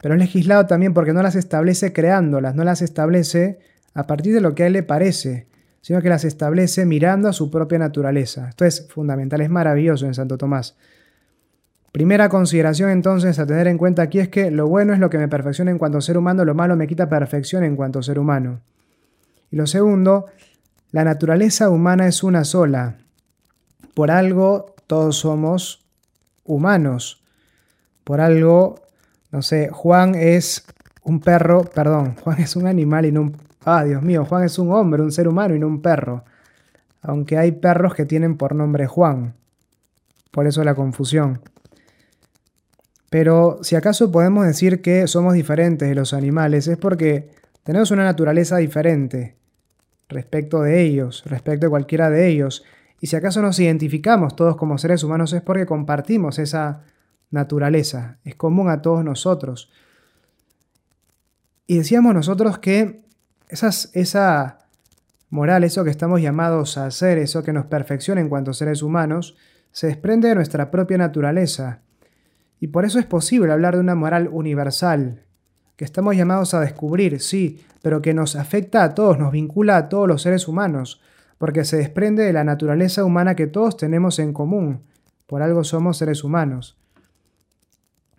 pero 0.02 0.14
es 0.14 0.22
legislado 0.22 0.68
también 0.68 0.94
porque 0.94 1.12
no 1.12 1.22
las 1.22 1.36
establece 1.36 1.92
creándolas, 1.92 2.56
no 2.56 2.64
las 2.64 2.82
establece 2.82 3.60
a 3.94 4.08
partir 4.08 4.34
de 4.34 4.40
lo 4.40 4.56
que 4.56 4.64
a 4.64 4.68
él 4.68 4.74
le 4.74 4.84
parece, 4.84 5.48
sino 5.82 6.02
que 6.02 6.08
las 6.08 6.24
establece 6.24 6.86
mirando 6.86 7.28
a 7.28 7.34
su 7.34 7.52
propia 7.52 7.78
naturaleza. 7.78 8.48
Esto 8.48 8.64
es 8.64 8.88
fundamental, 8.88 9.42
es 9.42 9.50
maravilloso 9.50 10.06
en 10.06 10.14
Santo 10.14 10.38
Tomás. 10.38 10.78
Primera 11.98 12.30
consideración 12.30 12.92
entonces 12.92 13.40
a 13.40 13.48
tener 13.48 13.66
en 13.66 13.80
cuenta 13.80 14.04
aquí 14.04 14.20
es 14.20 14.30
que 14.30 14.52
lo 14.52 14.68
bueno 14.68 14.94
es 14.94 15.00
lo 15.00 15.10
que 15.10 15.18
me 15.18 15.28
perfecciona 15.28 15.72
en 15.72 15.80
cuanto 15.80 16.00
ser 16.00 16.16
humano, 16.16 16.46
lo 16.46 16.54
malo 16.54 16.76
me 16.76 16.86
quita 16.86 17.10
perfección 17.10 17.64
en 17.64 17.76
cuanto 17.76 18.04
ser 18.04 18.20
humano. 18.20 18.60
Y 19.50 19.56
lo 19.56 19.66
segundo, 19.66 20.28
la 20.92 21.04
naturaleza 21.04 21.72
humana 21.72 22.06
es 22.06 22.22
una 22.22 22.44
sola. 22.44 22.98
Por 23.96 24.12
algo 24.12 24.76
todos 24.86 25.18
somos 25.18 25.88
humanos. 26.44 27.24
Por 28.04 28.22
algo, 28.22 28.76
no 29.32 29.42
sé, 29.42 29.70
Juan 29.72 30.14
es 30.14 30.68
un 31.02 31.20
perro, 31.20 31.64
perdón, 31.64 32.14
Juan 32.24 32.40
es 32.40 32.56
un 32.56 32.68
animal 32.68 33.08
y 33.08 33.12
no 33.12 33.22
un... 33.22 33.38
Ah, 33.66 33.84
Dios 33.84 34.04
mío, 34.04 34.24
Juan 34.24 34.44
es 34.44 34.60
un 34.60 34.72
hombre, 34.72 35.02
un 35.02 35.12
ser 35.12 35.28
humano 35.28 35.56
y 35.56 35.60
no 35.60 35.66
un 35.66 35.82
perro. 35.82 36.24
Aunque 37.02 37.40
hay 37.40 37.54
perros 37.54 37.96
que 37.96 38.06
tienen 38.06 38.38
por 38.38 38.54
nombre 38.54 38.86
Juan. 38.86 39.34
Por 40.30 40.46
eso 40.46 40.64
la 40.64 40.76
confusión. 40.76 41.42
Pero 43.10 43.60
si 43.62 43.76
acaso 43.76 44.12
podemos 44.12 44.46
decir 44.46 44.82
que 44.82 45.08
somos 45.08 45.34
diferentes 45.34 45.88
de 45.88 45.96
los 45.96 46.14
animales, 46.14 46.68
es 46.68 46.78
porque 46.78 47.30
tenemos 47.64 47.92
una 47.92 48.04
naturaleza 48.04 48.58
diferente 48.58 49.38
respecto 50.10 50.62
de 50.62 50.82
ellos, 50.82 51.24
respecto 51.26 51.66
de 51.66 51.70
cualquiera 51.70 52.10
de 52.10 52.28
ellos. 52.28 52.64
Y 53.00 53.08
si 53.08 53.16
acaso 53.16 53.42
nos 53.42 53.60
identificamos 53.60 54.36
todos 54.36 54.58
como 54.58 54.78
seres 54.78 55.04
humanos 55.04 55.34
es 55.34 55.42
porque 55.42 55.66
compartimos 55.66 56.40
esa 56.40 56.84
naturaleza, 57.30 58.20
es 58.24 58.36
común 58.36 58.70
a 58.70 58.82
todos 58.82 59.04
nosotros. 59.04 59.72
Y 61.66 61.78
decíamos 61.78 62.14
nosotros 62.14 62.60
que 62.60 63.02
esas, 63.50 63.90
esa 63.94 64.60
moral, 65.30 65.64
eso 65.64 65.84
que 65.84 65.90
estamos 65.90 66.22
llamados 66.22 66.78
a 66.78 66.86
hacer, 66.86 67.18
eso 67.18 67.44
que 67.44 67.54
nos 67.54 67.66
perfecciona 67.66 68.22
en 68.22 68.30
cuanto 68.30 68.52
a 68.52 68.54
seres 68.54 68.82
humanos, 68.82 69.36
se 69.72 69.88
desprende 69.88 70.30
de 70.30 70.36
nuestra 70.36 70.72
propia 70.72 70.98
naturaleza. 70.98 71.82
Y 72.60 72.68
por 72.68 72.86
eso 72.86 73.00
es 73.00 73.06
posible 73.06 73.52
hablar 73.52 73.76
de 73.76 73.82
una 73.82 73.96
moral 73.96 74.30
universal, 74.32 75.24
que 75.76 75.86
estamos 75.86 76.16
llamados 76.16 76.54
a 76.54 76.62
descubrir, 76.62 77.20
sí, 77.22 77.64
pero 77.84 78.02
que 78.02 78.14
nos 78.14 78.36
afecta 78.36 78.84
a 78.84 78.96
todos, 78.96 79.20
nos 79.20 79.32
vincula 79.32 79.78
a 79.78 79.90
todos 79.90 80.08
los 80.08 80.24
seres 80.24 80.48
humanos, 80.48 81.02
porque 81.38 81.64
se 81.66 81.78
desprende 81.78 82.24
de 82.24 82.34
la 82.34 82.44
naturaleza 82.44 83.06
humana 83.06 83.36
que 83.36 83.48
todos 83.48 83.78
tenemos 83.78 84.18
en 84.18 84.34
común. 84.34 84.82
Por 85.28 85.44
algo 85.44 85.64
somos 85.64 85.98
seres 85.98 86.24
humanos. 86.24 86.78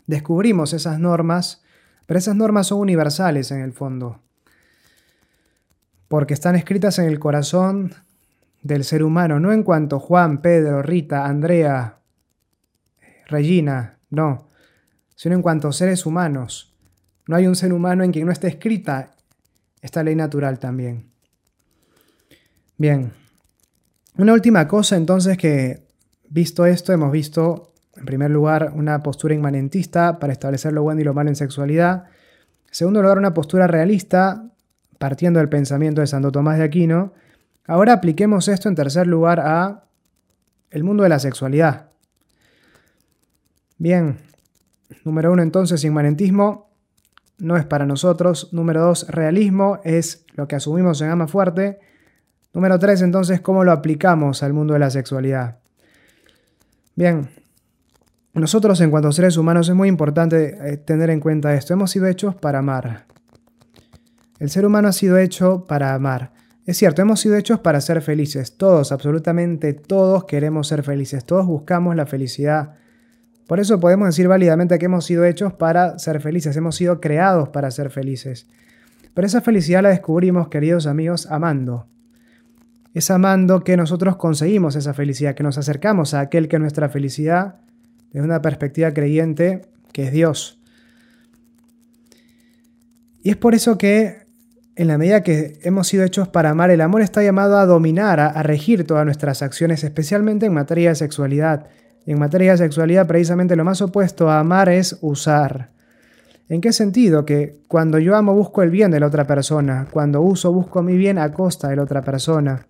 Descubrimos 0.07 0.73
esas 0.73 1.00
normas, 1.00 1.62
pero 2.07 2.18
esas 2.18 2.37
normas 2.37 2.68
son 2.68 2.78
universales 2.78 3.50
en 3.50 3.61
el 3.61 3.73
fondo, 3.73 4.21
porque 6.07 6.33
están 6.33 6.54
escritas 6.54 6.99
en 6.99 7.07
el 7.07 7.18
corazón 7.18 7.92
del 8.62 8.85
ser 8.85 9.02
humano, 9.02 9.40
no 9.40 9.52
en 9.52 9.62
cuanto 9.62 9.99
Juan, 9.99 10.40
Pedro, 10.40 10.83
Rita, 10.83 11.26
Andrea, 11.26 11.99
Regina, 13.26 13.98
no, 14.11 14.49
sino 15.15 15.35
en 15.35 15.43
cuanto 15.43 15.69
a 15.69 15.73
seres 15.73 16.07
humanos. 16.07 16.75
No 17.27 17.37
hay 17.37 17.47
un 17.47 17.57
ser 17.57 17.73
humano 17.73 18.05
en 18.05 18.12
quien 18.12 18.27
no 18.27 18.33
esté 18.33 18.49
escrita 18.49 19.11
esta 19.81 20.03
ley 20.03 20.15
natural 20.15 20.59
también. 20.59 21.11
Bien, 22.77 23.12
una 24.17 24.33
última 24.33 24.67
cosa 24.67 24.97
entonces 24.97 25.37
que, 25.37 25.87
visto 26.29 26.67
esto, 26.67 26.93
hemos 26.93 27.12
visto 27.12 27.73
en 27.97 28.05
primer 28.05 28.31
lugar 28.31 28.73
una 28.75 29.03
postura 29.03 29.35
inmanentista 29.35 30.19
para 30.19 30.33
establecer 30.33 30.73
lo 30.73 30.83
bueno 30.83 31.00
y 31.00 31.05
lo 31.05 31.15
malo 31.15 31.29
en 31.29 31.37
sexualidad. 31.37 32.05
En 32.67 32.75
segundo 32.75 33.03
lugar, 33.03 33.19
una 33.19 33.35
postura 33.35 33.67
realista 33.67 34.45
partiendo 34.99 35.41
del 35.41 35.49
pensamiento 35.49 36.00
de 36.00 36.07
Santo 36.07 36.33
Tomás 36.33 36.59
de 36.59 36.65
Aquino. 36.65 37.12
Ahora 37.67 37.93
apliquemos 37.93 38.49
esto 38.49 38.69
en 38.69 38.75
tercer 38.75 39.07
lugar 39.07 39.41
a 39.41 39.85
el 40.71 40.85
mundo 40.85 41.03
de 41.03 41.09
la 41.09 41.19
sexualidad. 41.19 41.88
Bien, 43.79 44.19
número 45.05 45.33
uno 45.33 45.43
entonces, 45.43 45.85
inmanentismo 45.85 46.69
no 47.39 47.57
es 47.57 47.65
para 47.65 47.87
nosotros. 47.87 48.53
Número 48.53 48.83
dos, 48.83 49.07
realismo 49.09 49.79
es 49.85 50.25
lo 50.35 50.49
que 50.49 50.57
asumimos 50.57 51.01
en 51.01 51.11
Ama 51.11 51.29
Fuerte. 51.29 51.79
Número 52.53 52.79
tres, 52.79 53.03
entonces, 53.03 53.41
cómo 53.41 53.63
lo 53.63 53.71
aplicamos 53.71 54.43
al 54.43 54.53
mundo 54.53 54.75
de 54.75 54.81
la 54.81 54.91
sexualidad. 54.91 55.59
Bien, 56.97 57.29
nosotros 58.35 58.81
en 58.81 58.91
cuanto 58.91 59.09
a 59.09 59.13
seres 59.13 59.37
humanos 59.37 59.69
es 59.69 59.75
muy 59.77 59.89
importante 59.89 60.59
eh, 60.61 60.77
tener 60.79 61.11
en 61.11 61.21
cuenta 61.21 61.55
esto. 61.55 61.73
Hemos 61.73 61.93
sido 61.93 62.07
hechos 62.07 62.35
para 62.35 62.59
amar. 62.59 63.07
El 64.41 64.51
ser 64.51 64.67
humano 64.67 64.89
ha 64.89 64.93
sido 64.93 65.19
hecho 65.19 65.65
para 65.69 65.95
amar. 65.95 66.33
Es 66.67 66.77
cierto, 66.77 67.03
hemos 67.03 67.21
sido 67.21 67.37
hechos 67.37 67.61
para 67.61 67.81
ser 67.81 68.03
felices. 68.03 68.57
Todos, 68.57 68.91
absolutamente 68.91 69.73
todos 69.73 70.25
queremos 70.25 70.67
ser 70.67 70.83
felices. 70.83 71.25
Todos 71.25 71.47
buscamos 71.47 71.95
la 71.95 72.07
felicidad 72.07 72.75
por 73.49 73.61
eso 73.61 73.81
podemos 73.81 74.09
decir 74.09 74.28
válidamente 74.28 74.78
que 74.78 74.85
hemos 74.85 75.07
sido 75.07 75.25
hechos 75.25 75.55
para 75.55 75.99
ser 75.99 76.21
felices, 76.21 76.55
hemos 76.59 76.76
sido 76.76 77.00
creados 77.00 77.49
para 77.49 77.71
ser 77.71 77.88
felices. 77.88 78.47
Pero 79.14 79.26
esa 79.26 79.40
felicidad 79.40 79.83
la 79.83 79.88
descubrimos, 79.88 80.49
queridos 80.49 80.87
amigos, 80.87 81.26
amando. 81.31 81.87
Es 82.93 83.11
amando 83.11 83.64
que 83.64 83.78
nosotros 83.78 84.17
conseguimos 84.17 84.76
esa 84.76 84.93
felicidad, 84.93 85.35
que 85.35 85.43
nos 85.43 85.57
acercamos 85.57 86.12
a 86.12 86.21
aquel 86.21 86.47
que 86.47 86.59
nuestra 86.59 86.90
felicidad, 86.90 87.55
desde 88.12 88.26
una 88.26 88.43
perspectiva 88.43 88.93
creyente, 88.93 89.62
que 89.93 90.05
es 90.05 90.12
Dios. 90.12 90.61
Y 93.23 93.31
es 93.31 93.37
por 93.37 93.55
eso 93.55 93.78
que 93.78 94.26
en 94.76 94.88
la 94.88 94.99
medida 94.99 95.23
que 95.23 95.59
hemos 95.62 95.88
sido 95.88 96.05
hechos 96.05 96.28
para 96.28 96.50
amar, 96.50 96.71
el 96.71 96.83
amor 96.83 97.00
está 97.00 97.23
llamado 97.23 97.57
a 97.57 97.64
dominar, 97.64 98.21
a, 98.21 98.26
a 98.26 98.43
regir 98.43 98.87
todas 98.87 99.07
nuestras 99.07 99.40
acciones, 99.40 99.85
especialmente 99.85 100.45
en 100.45 100.52
materia 100.52 100.90
de 100.90 100.97
sexualidad, 100.97 101.67
en 102.12 102.19
materia 102.19 102.53
de 102.53 102.57
sexualidad, 102.57 103.07
precisamente 103.07 103.55
lo 103.55 103.65
más 103.65 103.83
opuesto 103.83 104.31
a 104.31 104.41
amar 104.41 104.71
es 104.71 104.97
usar. 105.03 105.73
¿En 106.49 106.62
qué 106.62 106.73
sentido? 106.73 107.27
Que 107.27 107.61
cuando 107.69 107.99
yo 107.99 108.17
amo 108.17 108.33
busco 108.33 108.62
el 108.62 108.71
bien 108.71 108.91
de 108.91 108.99
la 108.99 109.09
otra 109.09 109.27
persona, 109.27 109.87
cuando 109.91 110.23
uso 110.23 110.50
busco 110.50 110.83
mi 110.83 110.97
bien 110.97 111.19
a 111.19 111.31
costa 111.31 111.69
de 111.69 111.77
la 111.77 111.83
otra 111.83 112.00
persona. 112.00 112.67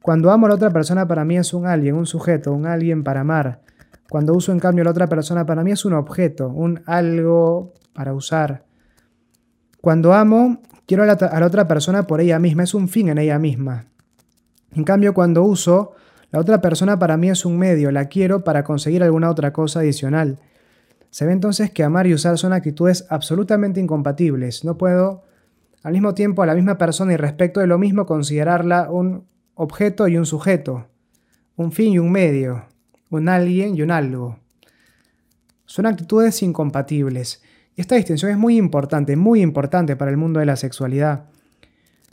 Cuando 0.00 0.30
amo 0.30 0.46
a 0.46 0.50
la 0.50 0.54
otra 0.54 0.70
persona 0.70 1.08
para 1.08 1.24
mí 1.24 1.36
es 1.36 1.52
un 1.52 1.66
alguien, 1.66 1.96
un 1.96 2.06
sujeto, 2.06 2.52
un 2.52 2.64
alguien 2.64 3.02
para 3.02 3.22
amar. 3.22 3.60
Cuando 4.08 4.34
uso 4.34 4.52
en 4.52 4.60
cambio 4.60 4.82
a 4.82 4.84
la 4.84 4.92
otra 4.92 5.08
persona 5.08 5.44
para 5.44 5.64
mí 5.64 5.72
es 5.72 5.84
un 5.84 5.94
objeto, 5.94 6.48
un 6.48 6.80
algo 6.86 7.74
para 7.92 8.14
usar. 8.14 8.66
Cuando 9.80 10.14
amo, 10.14 10.62
quiero 10.86 11.02
a 11.02 11.06
la, 11.06 11.14
a 11.14 11.40
la 11.40 11.46
otra 11.46 11.66
persona 11.66 12.06
por 12.06 12.20
ella 12.20 12.38
misma, 12.38 12.62
es 12.62 12.72
un 12.72 12.88
fin 12.88 13.08
en 13.08 13.18
ella 13.18 13.40
misma. 13.40 13.86
En 14.70 14.84
cambio, 14.84 15.12
cuando 15.12 15.42
uso, 15.42 15.94
la 16.36 16.40
otra 16.40 16.60
persona 16.60 16.98
para 16.98 17.16
mí 17.16 17.30
es 17.30 17.46
un 17.46 17.56
medio, 17.56 17.90
la 17.90 18.10
quiero 18.10 18.44
para 18.44 18.62
conseguir 18.62 19.02
alguna 19.02 19.30
otra 19.30 19.54
cosa 19.54 19.80
adicional. 19.80 20.38
Se 21.08 21.24
ve 21.24 21.32
entonces 21.32 21.70
que 21.70 21.82
amar 21.82 22.06
y 22.06 22.12
usar 22.12 22.36
son 22.36 22.52
actitudes 22.52 23.06
absolutamente 23.08 23.80
incompatibles. 23.80 24.62
No 24.62 24.76
puedo 24.76 25.22
al 25.82 25.94
mismo 25.94 26.12
tiempo 26.12 26.42
a 26.42 26.46
la 26.46 26.54
misma 26.54 26.76
persona 26.76 27.14
y 27.14 27.16
respecto 27.16 27.60
de 27.60 27.66
lo 27.66 27.78
mismo 27.78 28.04
considerarla 28.04 28.90
un 28.90 29.24
objeto 29.54 30.08
y 30.08 30.18
un 30.18 30.26
sujeto, 30.26 30.88
un 31.56 31.72
fin 31.72 31.94
y 31.94 31.98
un 31.98 32.12
medio, 32.12 32.66
un 33.08 33.30
alguien 33.30 33.74
y 33.74 33.80
un 33.80 33.90
algo. 33.90 34.38
Son 35.64 35.86
actitudes 35.86 36.42
incompatibles. 36.42 37.42
Y 37.76 37.80
esta 37.80 37.94
distinción 37.94 38.30
es 38.30 38.36
muy 38.36 38.58
importante, 38.58 39.16
muy 39.16 39.40
importante 39.40 39.96
para 39.96 40.10
el 40.10 40.18
mundo 40.18 40.40
de 40.40 40.44
la 40.44 40.56
sexualidad. 40.56 41.30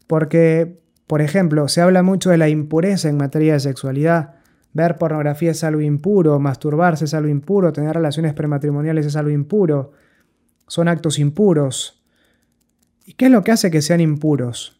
Porque 0.08 0.82
por 1.08 1.22
ejemplo, 1.22 1.68
se 1.68 1.82
habla 1.82 2.04
mucho 2.04 2.30
de 2.30 2.38
la 2.38 2.50
impureza 2.50 3.10
en 3.10 3.18
materia 3.18 3.54
de 3.54 3.60
sexualidad. 3.60 4.36
Ver 4.74 4.98
pornografía 4.98 5.52
es 5.52 5.64
algo 5.64 5.82
impuro, 5.82 6.40
masturbarse 6.40 7.06
es 7.06 7.14
algo 7.14 7.30
impuro, 7.30 7.74
tener 7.74 7.94
relaciones 7.94 8.34
prematrimoniales 8.34 9.06
es 9.06 9.16
algo 9.16 9.30
impuro. 9.30 9.92
Son 10.68 10.88
actos 10.88 11.20
impuros. 11.20 12.04
¿Y 13.06 13.14
qué 13.14 13.26
es 13.26 13.32
lo 13.32 13.44
que 13.44 13.52
hace 13.52 13.70
que 13.70 13.82
sean 13.82 14.00
impuros? 14.00 14.80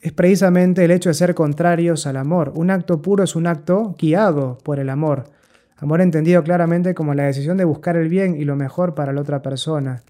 Es 0.00 0.12
precisamente 0.12 0.84
el 0.84 0.90
hecho 0.90 1.10
de 1.10 1.14
ser 1.14 1.34
contrarios 1.34 2.06
al 2.06 2.16
amor. 2.16 2.52
Un 2.56 2.70
acto 2.70 3.00
puro 3.00 3.22
es 3.22 3.36
un 3.36 3.46
acto 3.46 3.94
guiado 3.96 4.58
por 4.64 4.80
el 4.80 4.90
amor. 4.90 5.30
Amor 5.76 6.00
entendido 6.00 6.42
claramente 6.42 6.94
como 6.94 7.14
la 7.14 7.24
decisión 7.24 7.56
de 7.56 7.64
buscar 7.64 7.96
el 7.96 8.08
bien 8.08 8.34
y 8.34 8.44
lo 8.44 8.56
mejor 8.56 8.94
para 8.94 9.12
la 9.12 9.20
otra 9.20 9.42
persona. 9.42 10.02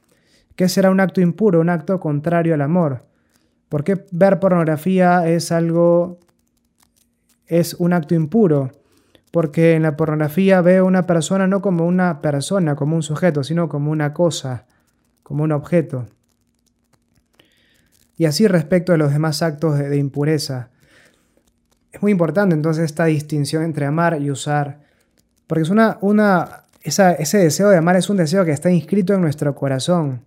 ¿Qué 0.56 0.68
será 0.68 0.90
un 0.90 1.00
acto 1.00 1.20
impuro? 1.20 1.60
Un 1.60 1.68
acto 1.68 2.00
contrario 2.00 2.54
al 2.54 2.62
amor. 2.62 3.04
¿Por 3.72 3.84
qué 3.84 4.04
ver 4.10 4.38
pornografía 4.38 5.26
es 5.26 5.50
algo, 5.50 6.20
es 7.46 7.72
un 7.72 7.94
acto 7.94 8.14
impuro? 8.14 8.70
Porque 9.30 9.72
en 9.72 9.82
la 9.84 9.96
pornografía 9.96 10.60
veo 10.60 10.84
a 10.84 10.86
una 10.86 11.06
persona 11.06 11.46
no 11.46 11.62
como 11.62 11.86
una 11.86 12.20
persona, 12.20 12.76
como 12.76 12.96
un 12.96 13.02
sujeto, 13.02 13.42
sino 13.42 13.70
como 13.70 13.90
una 13.90 14.12
cosa, 14.12 14.66
como 15.22 15.44
un 15.44 15.52
objeto. 15.52 16.06
Y 18.18 18.26
así 18.26 18.46
respecto 18.46 18.92
a 18.92 18.98
los 18.98 19.10
demás 19.10 19.40
actos 19.40 19.78
de, 19.78 19.96
impureza. 19.96 20.68
Es 21.92 22.02
muy 22.02 22.12
importante 22.12 22.54
entonces 22.54 22.84
esta 22.84 23.06
distinción 23.06 23.62
entre 23.62 23.86
amar 23.86 24.20
y 24.20 24.30
usar, 24.30 24.80
porque 25.46 25.62
es 25.62 25.70
una, 25.70 25.96
una 26.02 26.64
ese 26.82 27.38
deseo 27.38 27.70
de 27.70 27.78
amar 27.78 27.96
es 27.96 28.10
un 28.10 28.18
deseo 28.18 28.44
que 28.44 28.52
está 28.52 28.70
inscrito 28.70 29.14
en 29.14 29.22
nuestro 29.22 29.54
corazón. 29.54 30.26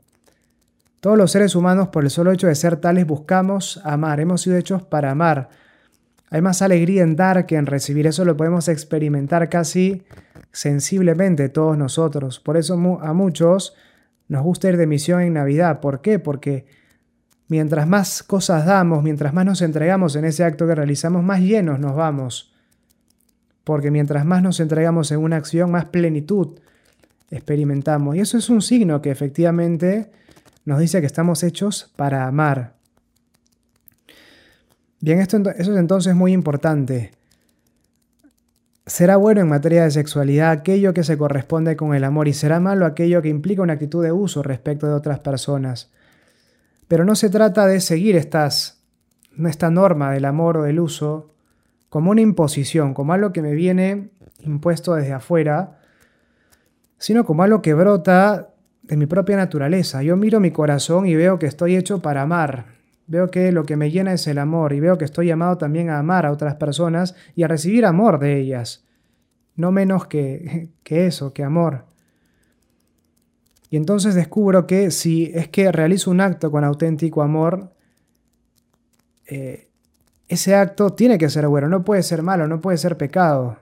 Todos 1.06 1.20
los 1.20 1.32
seres 1.32 1.56
humanos, 1.56 1.90
por 1.90 2.04
el 2.04 2.10
solo 2.10 2.32
hecho 2.32 2.48
de 2.48 2.56
ser 2.56 2.78
tales, 2.78 3.06
buscamos 3.06 3.80
amar. 3.84 4.20
Hemos 4.20 4.42
sido 4.42 4.58
hechos 4.58 4.82
para 4.82 5.12
amar. 5.12 5.50
Hay 6.32 6.42
más 6.42 6.64
alegría 6.64 7.04
en 7.04 7.16
dar 7.16 7.46
que 7.46 7.58
en 7.58 7.68
recibir. 7.68 8.08
Eso 8.08 8.26
lo 8.26 8.36
podemos 8.36 8.68
experimentar 8.70 9.48
casi 9.48 10.02
sensiblemente 10.52 11.48
todos 11.50 11.78
nosotros. 11.78 12.40
Por 12.40 12.58
eso 12.58 12.74
a 13.04 13.14
muchos 13.14 13.76
nos 14.30 14.42
gusta 14.42 14.68
ir 14.70 14.78
de 14.78 14.88
misión 14.88 15.22
en 15.22 15.34
Navidad. 15.34 15.80
¿Por 15.80 16.02
qué? 16.02 16.18
Porque 16.18 16.66
mientras 17.50 17.88
más 17.88 18.24
cosas 18.24 18.66
damos, 18.66 19.04
mientras 19.04 19.32
más 19.32 19.46
nos 19.46 19.62
entregamos 19.62 20.16
en 20.16 20.26
ese 20.26 20.44
acto 20.44 20.66
que 20.66 20.74
realizamos, 20.74 21.24
más 21.24 21.40
llenos 21.40 21.78
nos 21.80 21.96
vamos. 21.96 22.52
Porque 23.64 23.92
mientras 23.92 24.26
más 24.26 24.42
nos 24.42 24.60
entregamos 24.60 25.12
en 25.12 25.20
una 25.20 25.36
acción, 25.36 25.70
más 25.70 25.86
plenitud 25.86 26.58
experimentamos. 27.30 28.16
Y 28.16 28.22
eso 28.22 28.40
es 28.40 28.50
un 28.50 28.64
signo 28.64 29.04
que 29.04 29.12
efectivamente 29.12 30.10
nos 30.66 30.80
dice 30.80 31.00
que 31.00 31.08
estamos 31.08 31.44
hechos 31.44 31.92
para 31.96 32.28
amar. 32.28 32.74
Bien, 35.00 35.20
esto, 35.20 35.38
eso 35.38 35.74
es 35.74 35.78
entonces 35.78 36.16
muy 36.16 36.34
importante. 36.34 37.12
Será 38.88 39.18
bueno 39.18 39.42
en 39.42 39.48
materia 39.48 39.84
de 39.84 39.92
sexualidad 39.92 40.52
aquello 40.52 40.94
que 40.94 41.04
se 41.04 41.18
corresponde 41.18 41.76
con 41.76 41.94
el 41.96 42.04
amor 42.04 42.28
y 42.28 42.34
será 42.34 42.60
malo 42.60 42.86
aquello 42.86 43.22
que 43.22 43.30
implica 43.30 43.62
una 43.62 43.74
actitud 43.74 44.04
de 44.04 44.12
uso 44.12 44.44
respecto 44.44 44.88
de 44.88 44.94
otras 44.94 45.20
personas. 45.20 45.92
Pero 46.88 47.06
no 47.06 47.16
se 47.16 47.30
trata 47.30 47.68
de 47.68 47.82
seguir 47.82 48.16
estas, 48.16 48.84
esta 49.46 49.70
norma 49.70 50.12
del 50.12 50.26
amor 50.26 50.58
o 50.58 50.64
del 50.64 50.80
uso 50.80 51.32
como 51.90 52.12
una 52.12 52.22
imposición, 52.22 52.94
como 52.94 53.14
algo 53.14 53.32
que 53.32 53.42
me 53.42 53.54
viene 53.54 54.10
impuesto 54.42 54.96
desde 54.96 55.14
afuera, 55.14 55.80
sino 56.98 57.26
como 57.26 57.44
algo 57.44 57.62
que 57.62 57.74
brota 57.74 58.55
de 58.88 58.98
mi 58.98 59.06
propia 59.06 59.36
naturaleza. 59.36 60.04
Yo 60.04 60.16
miro 60.16 60.40
mi 60.40 60.52
corazón 60.52 61.08
y 61.08 61.16
veo 61.16 61.40
que 61.40 61.46
estoy 61.46 61.76
hecho 61.76 62.02
para 62.02 62.22
amar. 62.22 62.66
Veo 63.08 63.30
que 63.30 63.52
lo 63.52 63.66
que 63.66 63.78
me 63.78 63.92
llena 63.92 64.14
es 64.14 64.28
el 64.28 64.38
amor 64.38 64.74
y 64.74 64.80
veo 64.80 64.98
que 64.98 65.06
estoy 65.06 65.28
llamado 65.28 65.58
también 65.58 65.90
a 65.90 66.00
amar 66.00 66.26
a 66.26 66.32
otras 66.32 66.56
personas 66.56 67.16
y 67.36 67.44
a 67.44 67.48
recibir 67.48 67.86
amor 67.86 68.20
de 68.20 68.40
ellas. 68.40 68.86
No 69.56 69.72
menos 69.72 70.08
que, 70.08 70.70
que 70.84 71.08
eso, 71.08 71.34
que 71.34 71.44
amor. 71.44 71.86
Y 73.70 73.78
entonces 73.78 74.16
descubro 74.16 74.68
que 74.68 74.92
si 74.92 75.32
es 75.34 75.50
que 75.50 75.72
realizo 75.72 76.12
un 76.12 76.22
acto 76.22 76.52
con 76.52 76.64
auténtico 76.64 77.22
amor, 77.22 77.74
eh, 79.28 79.70
ese 80.28 80.56
acto 80.56 80.92
tiene 80.92 81.18
que 81.18 81.30
ser 81.30 81.48
bueno, 81.48 81.68
no 81.68 81.84
puede 81.84 82.04
ser 82.04 82.22
malo, 82.22 82.48
no 82.48 82.62
puede 82.62 82.78
ser 82.78 82.98
pecado. 82.98 83.58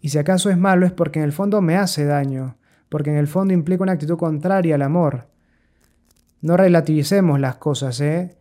Y 0.00 0.10
si 0.10 0.18
acaso 0.18 0.50
es 0.50 0.58
malo 0.58 0.86
es 0.86 0.92
porque 0.92 1.20
en 1.20 1.24
el 1.24 1.32
fondo 1.32 1.60
me 1.60 1.76
hace 1.76 2.04
daño, 2.04 2.56
porque 2.88 3.10
en 3.10 3.16
el 3.16 3.26
fondo 3.26 3.54
implica 3.54 3.82
una 3.82 3.92
actitud 3.92 4.16
contraria 4.16 4.74
al 4.74 4.82
amor. 4.82 5.26
No 6.40 6.56
relativicemos 6.56 7.40
las 7.40 7.56
cosas, 7.56 8.00
¿eh? 8.00 8.36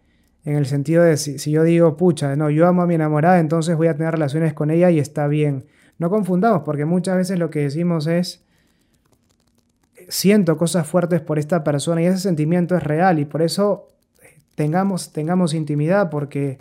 En 0.45 0.55
el 0.55 0.65
sentido 0.65 1.03
de 1.03 1.15
si, 1.17 1.39
si, 1.39 1.51
yo 1.51 1.63
digo, 1.63 1.95
pucha, 1.95 2.35
no, 2.35 2.49
yo 2.49 2.67
amo 2.67 2.81
a 2.81 2.87
mi 2.87 2.95
enamorada, 2.95 3.39
entonces 3.39 3.77
voy 3.77 3.87
a 3.87 3.95
tener 3.95 4.11
relaciones 4.11 4.53
con 4.53 4.71
ella 4.71 4.89
y 4.91 4.99
está 4.99 5.27
bien. 5.27 5.65
No 5.97 6.09
confundamos, 6.09 6.63
porque 6.63 6.83
muchas 6.85 7.15
veces 7.15 7.39
lo 7.39 7.49
que 7.49 7.59
decimos 7.59 8.07
es, 8.07 8.43
siento 10.09 10.57
cosas 10.57 10.87
fuertes 10.87 11.21
por 11.21 11.39
esta 11.39 11.63
persona 11.63 12.01
y 12.01 12.05
ese 12.05 12.19
sentimiento 12.19 12.75
es 12.75 12.83
real 12.83 13.19
y 13.19 13.25
por 13.25 13.41
eso 13.41 13.87
eh, 14.21 14.39
tengamos, 14.55 15.13
tengamos 15.13 15.53
intimidad 15.53 16.09
porque 16.09 16.59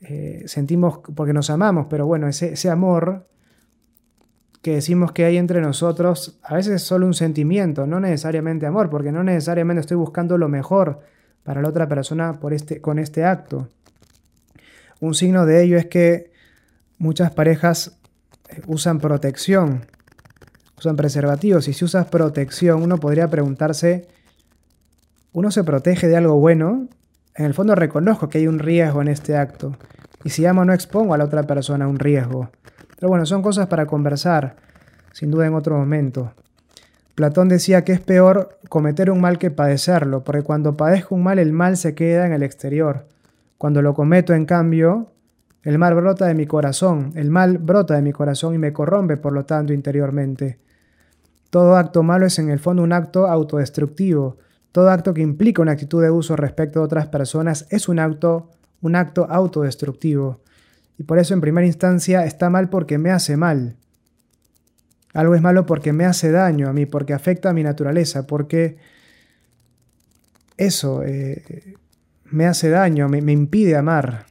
eh, 0.00 0.44
sentimos, 0.46 1.00
porque 1.14 1.32
nos 1.32 1.50
amamos, 1.50 1.86
pero 1.88 2.06
bueno, 2.06 2.28
ese, 2.28 2.52
ese 2.52 2.70
amor 2.70 3.26
que 4.66 4.74
decimos 4.74 5.12
que 5.12 5.24
hay 5.24 5.36
entre 5.36 5.60
nosotros, 5.60 6.40
a 6.42 6.56
veces 6.56 6.72
es 6.72 6.82
solo 6.82 7.06
un 7.06 7.14
sentimiento, 7.14 7.86
no 7.86 8.00
necesariamente 8.00 8.66
amor, 8.66 8.90
porque 8.90 9.12
no 9.12 9.22
necesariamente 9.22 9.78
estoy 9.78 9.96
buscando 9.96 10.38
lo 10.38 10.48
mejor 10.48 11.02
para 11.44 11.62
la 11.62 11.68
otra 11.68 11.86
persona 11.86 12.40
por 12.40 12.52
este, 12.52 12.80
con 12.80 12.98
este 12.98 13.24
acto. 13.24 13.68
Un 14.98 15.14
signo 15.14 15.46
de 15.46 15.62
ello 15.62 15.76
es 15.76 15.86
que 15.86 16.32
muchas 16.98 17.30
parejas 17.30 17.96
eh, 18.48 18.60
usan 18.66 18.98
protección, 18.98 19.86
usan 20.76 20.96
preservativos, 20.96 21.68
y 21.68 21.72
si 21.72 21.84
usas 21.84 22.08
protección, 22.08 22.82
uno 22.82 22.98
podría 22.98 23.28
preguntarse, 23.28 24.08
¿uno 25.32 25.52
se 25.52 25.62
protege 25.62 26.08
de 26.08 26.16
algo 26.16 26.40
bueno? 26.40 26.88
En 27.36 27.44
el 27.44 27.54
fondo 27.54 27.76
reconozco 27.76 28.28
que 28.28 28.38
hay 28.38 28.48
un 28.48 28.58
riesgo 28.58 29.00
en 29.00 29.06
este 29.06 29.36
acto, 29.36 29.76
y 30.24 30.30
si 30.30 30.44
amo 30.44 30.64
no 30.64 30.72
expongo 30.72 31.14
a 31.14 31.18
la 31.18 31.24
otra 31.26 31.44
persona 31.44 31.86
un 31.86 32.00
riesgo. 32.00 32.50
Pero 32.96 33.10
bueno, 33.10 33.26
son 33.26 33.42
cosas 33.42 33.68
para 33.68 33.86
conversar, 33.86 34.65
sin 35.16 35.30
duda 35.30 35.46
en 35.46 35.54
otro 35.54 35.78
momento. 35.78 36.34
Platón 37.14 37.48
decía 37.48 37.84
que 37.84 37.92
es 37.92 38.00
peor 38.00 38.58
cometer 38.68 39.10
un 39.10 39.22
mal 39.22 39.38
que 39.38 39.50
padecerlo, 39.50 40.22
porque 40.22 40.42
cuando 40.42 40.76
padezco 40.76 41.14
un 41.14 41.22
mal 41.22 41.38
el 41.38 41.54
mal 41.54 41.78
se 41.78 41.94
queda 41.94 42.26
en 42.26 42.34
el 42.34 42.42
exterior. 42.42 43.06
Cuando 43.56 43.80
lo 43.80 43.94
cometo, 43.94 44.34
en 44.34 44.44
cambio, 44.44 45.14
el 45.62 45.78
mal 45.78 45.94
brota 45.94 46.26
de 46.26 46.34
mi 46.34 46.44
corazón, 46.44 47.12
el 47.14 47.30
mal 47.30 47.56
brota 47.56 47.94
de 47.94 48.02
mi 48.02 48.12
corazón 48.12 48.56
y 48.56 48.58
me 48.58 48.74
corrompe, 48.74 49.16
por 49.16 49.32
lo 49.32 49.46
tanto, 49.46 49.72
interiormente. 49.72 50.58
Todo 51.48 51.76
acto 51.76 52.02
malo 52.02 52.26
es 52.26 52.38
en 52.38 52.50
el 52.50 52.58
fondo 52.58 52.82
un 52.82 52.92
acto 52.92 53.26
autodestructivo. 53.26 54.36
Todo 54.70 54.90
acto 54.90 55.14
que 55.14 55.22
implica 55.22 55.62
una 55.62 55.72
actitud 55.72 56.02
de 56.02 56.10
uso 56.10 56.36
respecto 56.36 56.80
a 56.80 56.82
otras 56.82 57.06
personas 57.06 57.66
es 57.70 57.88
un 57.88 58.00
acto, 58.00 58.50
un 58.82 58.96
acto 58.96 59.26
autodestructivo. 59.30 60.42
Y 60.98 61.04
por 61.04 61.18
eso 61.18 61.32
en 61.32 61.40
primera 61.40 61.66
instancia 61.66 62.26
está 62.26 62.50
mal 62.50 62.68
porque 62.68 62.98
me 62.98 63.10
hace 63.10 63.38
mal. 63.38 63.76
Algo 65.16 65.34
es 65.34 65.42
malo 65.42 65.66
porque 65.66 65.92
me 65.92 66.04
hace 66.04 66.30
daño 66.30 66.68
a 66.68 66.72
mí, 66.72 66.86
porque 66.86 67.14
afecta 67.14 67.50
a 67.50 67.52
mi 67.52 67.62
naturaleza, 67.62 68.26
porque 68.26 68.76
eso 70.56 71.02
eh, 71.04 71.74
me 72.24 72.46
hace 72.46 72.68
daño, 72.68 73.08
me, 73.08 73.22
me 73.22 73.32
impide 73.32 73.76
amar. 73.76 74.26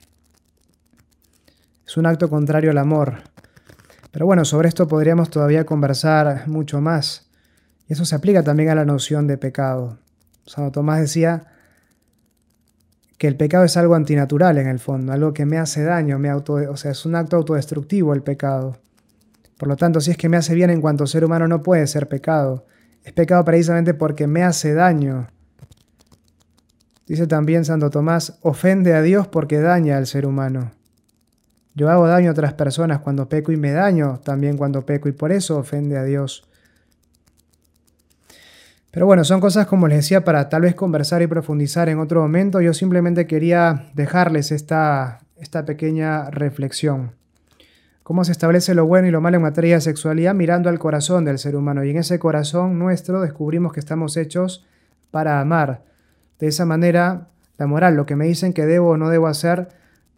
Es 1.87 1.97
un 1.97 2.05
acto 2.05 2.29
contrario 2.29 2.71
al 2.71 2.77
amor. 2.77 3.23
Pero 4.11 4.25
bueno, 4.25 4.45
sobre 4.45 4.69
esto 4.69 4.87
podríamos 4.87 5.29
todavía 5.29 5.65
conversar 5.65 6.47
mucho 6.47 6.81
más. 6.81 7.29
Y 7.87 7.93
eso 7.93 8.05
se 8.05 8.15
aplica 8.15 8.43
también 8.43 8.69
a 8.69 8.75
la 8.75 8.85
noción 8.85 9.27
de 9.27 9.37
pecado. 9.37 9.97
Santo 10.45 10.71
Tomás 10.71 11.01
decía, 11.01 11.47
que 13.17 13.27
el 13.27 13.37
pecado 13.37 13.63
es 13.63 13.77
algo 13.77 13.95
antinatural 13.95 14.57
en 14.57 14.67
el 14.67 14.79
fondo, 14.79 15.13
algo 15.13 15.33
que 15.33 15.45
me 15.45 15.57
hace 15.57 15.83
daño, 15.83 16.19
me 16.19 16.29
auto, 16.29 16.53
o 16.53 16.77
sea, 16.77 16.91
es 16.91 17.05
un 17.05 17.15
acto 17.15 17.37
autodestructivo 17.37 18.13
el 18.13 18.21
pecado. 18.21 18.77
Por 19.57 19.67
lo 19.67 19.75
tanto, 19.75 20.01
si 20.01 20.11
es 20.11 20.17
que 20.17 20.29
me 20.29 20.37
hace 20.37 20.53
bien 20.53 20.69
en 20.69 20.81
cuanto 20.81 21.07
ser 21.07 21.23
humano 21.23 21.47
no 21.47 21.63
puede 21.63 21.87
ser 21.87 22.07
pecado. 22.07 22.65
Es 23.03 23.13
pecado 23.13 23.43
precisamente 23.45 23.93
porque 23.93 24.27
me 24.27 24.43
hace 24.43 24.73
daño. 24.73 25.27
Dice 27.07 27.27
también 27.27 27.65
Santo 27.65 27.89
Tomás, 27.89 28.39
ofende 28.41 28.93
a 28.93 29.01
Dios 29.01 29.27
porque 29.27 29.59
daña 29.59 29.97
al 29.97 30.07
ser 30.07 30.25
humano. 30.25 30.71
Yo 31.75 31.89
hago 31.89 32.07
daño 32.07 32.29
a 32.29 32.31
otras 32.31 32.53
personas 32.53 32.99
cuando 32.99 33.29
peco 33.29 33.51
y 33.51 33.57
me 33.57 33.71
daño 33.71 34.19
también 34.23 34.57
cuando 34.57 34.85
peco 34.85 35.07
y 35.07 35.11
por 35.11 35.31
eso 35.31 35.57
ofende 35.57 35.97
a 35.97 36.03
Dios. 36.03 36.49
Pero 38.91 39.05
bueno, 39.05 39.25
son 39.25 39.41
cosas 39.41 39.67
como 39.67 39.87
les 39.87 39.97
decía 39.97 40.23
para 40.23 40.47
tal 40.47 40.61
vez 40.61 40.73
conversar 40.73 41.21
y 41.21 41.27
profundizar 41.27 41.89
en 41.89 41.99
otro 41.99 42.21
momento. 42.21 42.61
Yo 42.61 42.73
simplemente 42.73 43.27
quería 43.27 43.91
dejarles 43.93 44.53
esta, 44.53 45.19
esta 45.35 45.65
pequeña 45.65 46.31
reflexión. 46.31 47.11
¿Cómo 48.05 48.23
se 48.23 48.33
establece 48.33 48.75
lo 48.75 48.85
bueno 48.85 49.07
y 49.07 49.11
lo 49.11 49.19
malo 49.19 49.37
en 49.37 49.41
materia 49.41 49.73
de 49.73 49.81
sexualidad? 49.81 50.35
Mirando 50.35 50.69
al 50.69 50.77
corazón 50.77 51.25
del 51.25 51.39
ser 51.39 51.55
humano. 51.55 51.83
Y 51.83 51.89
en 51.89 51.97
ese 51.97 52.19
corazón 52.19 52.77
nuestro 52.77 53.19
descubrimos 53.19 53.73
que 53.73 53.79
estamos 53.79 54.15
hechos 54.15 54.63
para 55.09 55.41
amar. 55.41 55.81
De 56.37 56.45
esa 56.45 56.67
manera, 56.67 57.29
la 57.57 57.65
moral, 57.65 57.95
lo 57.95 58.05
que 58.05 58.15
me 58.15 58.27
dicen 58.27 58.53
que 58.53 58.67
debo 58.67 58.89
o 58.89 58.97
no 58.97 59.09
debo 59.09 59.25
hacer, 59.25 59.69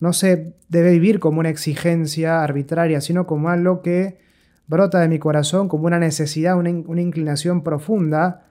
no 0.01 0.11
se 0.11 0.53
debe 0.67 0.91
vivir 0.91 1.21
como 1.21 1.39
una 1.39 1.47
exigencia 1.47 2.43
arbitraria, 2.43 2.99
sino 2.99 3.25
como 3.25 3.47
algo 3.47 3.81
que 3.81 4.19
brota 4.67 4.99
de 4.99 5.07
mi 5.07 5.17
corazón, 5.17 5.69
como 5.69 5.85
una 5.85 5.97
necesidad, 5.97 6.57
una, 6.57 6.71
una 6.71 6.99
inclinación 6.99 7.63
profunda 7.63 8.43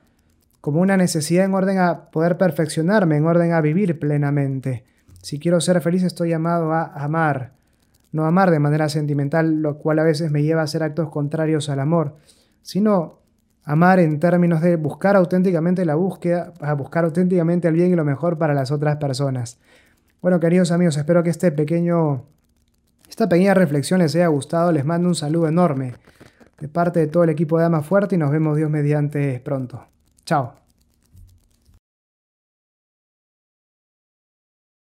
como 0.63 0.81
una 0.81 0.97
necesidad 0.97 1.45
en 1.45 1.53
orden 1.53 1.79
a 1.79 2.11
poder 2.11 2.39
perfeccionarme, 2.39 3.19
en 3.19 3.27
orden 3.27 3.53
a 3.53 3.61
vivir 3.61 3.99
plenamente. 3.99 4.85
Si 5.21 5.39
quiero 5.39 5.61
ser 5.61 5.83
feliz 5.83 6.05
estoy 6.05 6.31
llamado 6.31 6.73
a 6.73 6.85
amar, 6.95 7.56
no 8.17 8.27
amar 8.27 8.51
de 8.51 8.59
manera 8.59 8.89
sentimental, 8.89 9.63
lo 9.63 9.79
cual 9.79 9.99
a 10.01 10.03
veces 10.03 10.33
me 10.33 10.43
lleva 10.43 10.63
a 10.63 10.65
hacer 10.65 10.83
actos 10.83 11.11
contrarios 11.11 11.69
al 11.69 11.81
amor, 11.81 12.17
sino 12.63 13.21
amar 13.63 14.01
en 14.01 14.19
términos 14.19 14.63
de 14.63 14.77
buscar 14.77 15.17
auténticamente 15.17 15.85
la 15.85 15.95
búsqueda, 15.95 16.53
a 16.61 16.73
buscar 16.73 17.05
auténticamente 17.05 17.69
el 17.69 17.75
bien 17.75 17.93
y 17.93 17.97
lo 17.97 18.05
mejor 18.05 18.39
para 18.39 18.55
las 18.55 18.71
otras 18.71 18.97
personas. 18.97 19.59
Bueno, 20.23 20.41
queridos 20.41 20.73
amigos, 20.73 20.97
espero 20.97 21.23
que 21.23 21.31
este 21.31 21.53
pequeño, 21.53 22.25
esta 23.09 23.29
pequeña 23.29 23.55
reflexión 23.55 24.01
les 24.01 24.15
haya 24.17 24.29
gustado. 24.29 24.73
Les 24.73 24.85
mando 24.85 25.09
un 25.09 25.15
saludo 25.15 25.47
enorme 25.49 25.95
de 26.59 26.69
parte 26.69 27.01
de 27.01 27.07
todo 27.07 27.25
el 27.25 27.31
equipo 27.31 27.59
de 27.59 27.67
Ama 27.67 27.83
Fuerte 27.83 28.15
y 28.15 28.19
nos 28.19 28.31
vemos 28.31 28.57
Dios 28.57 28.71
mediante 28.71 29.39
pronto. 29.41 29.85
Chao. 30.25 30.66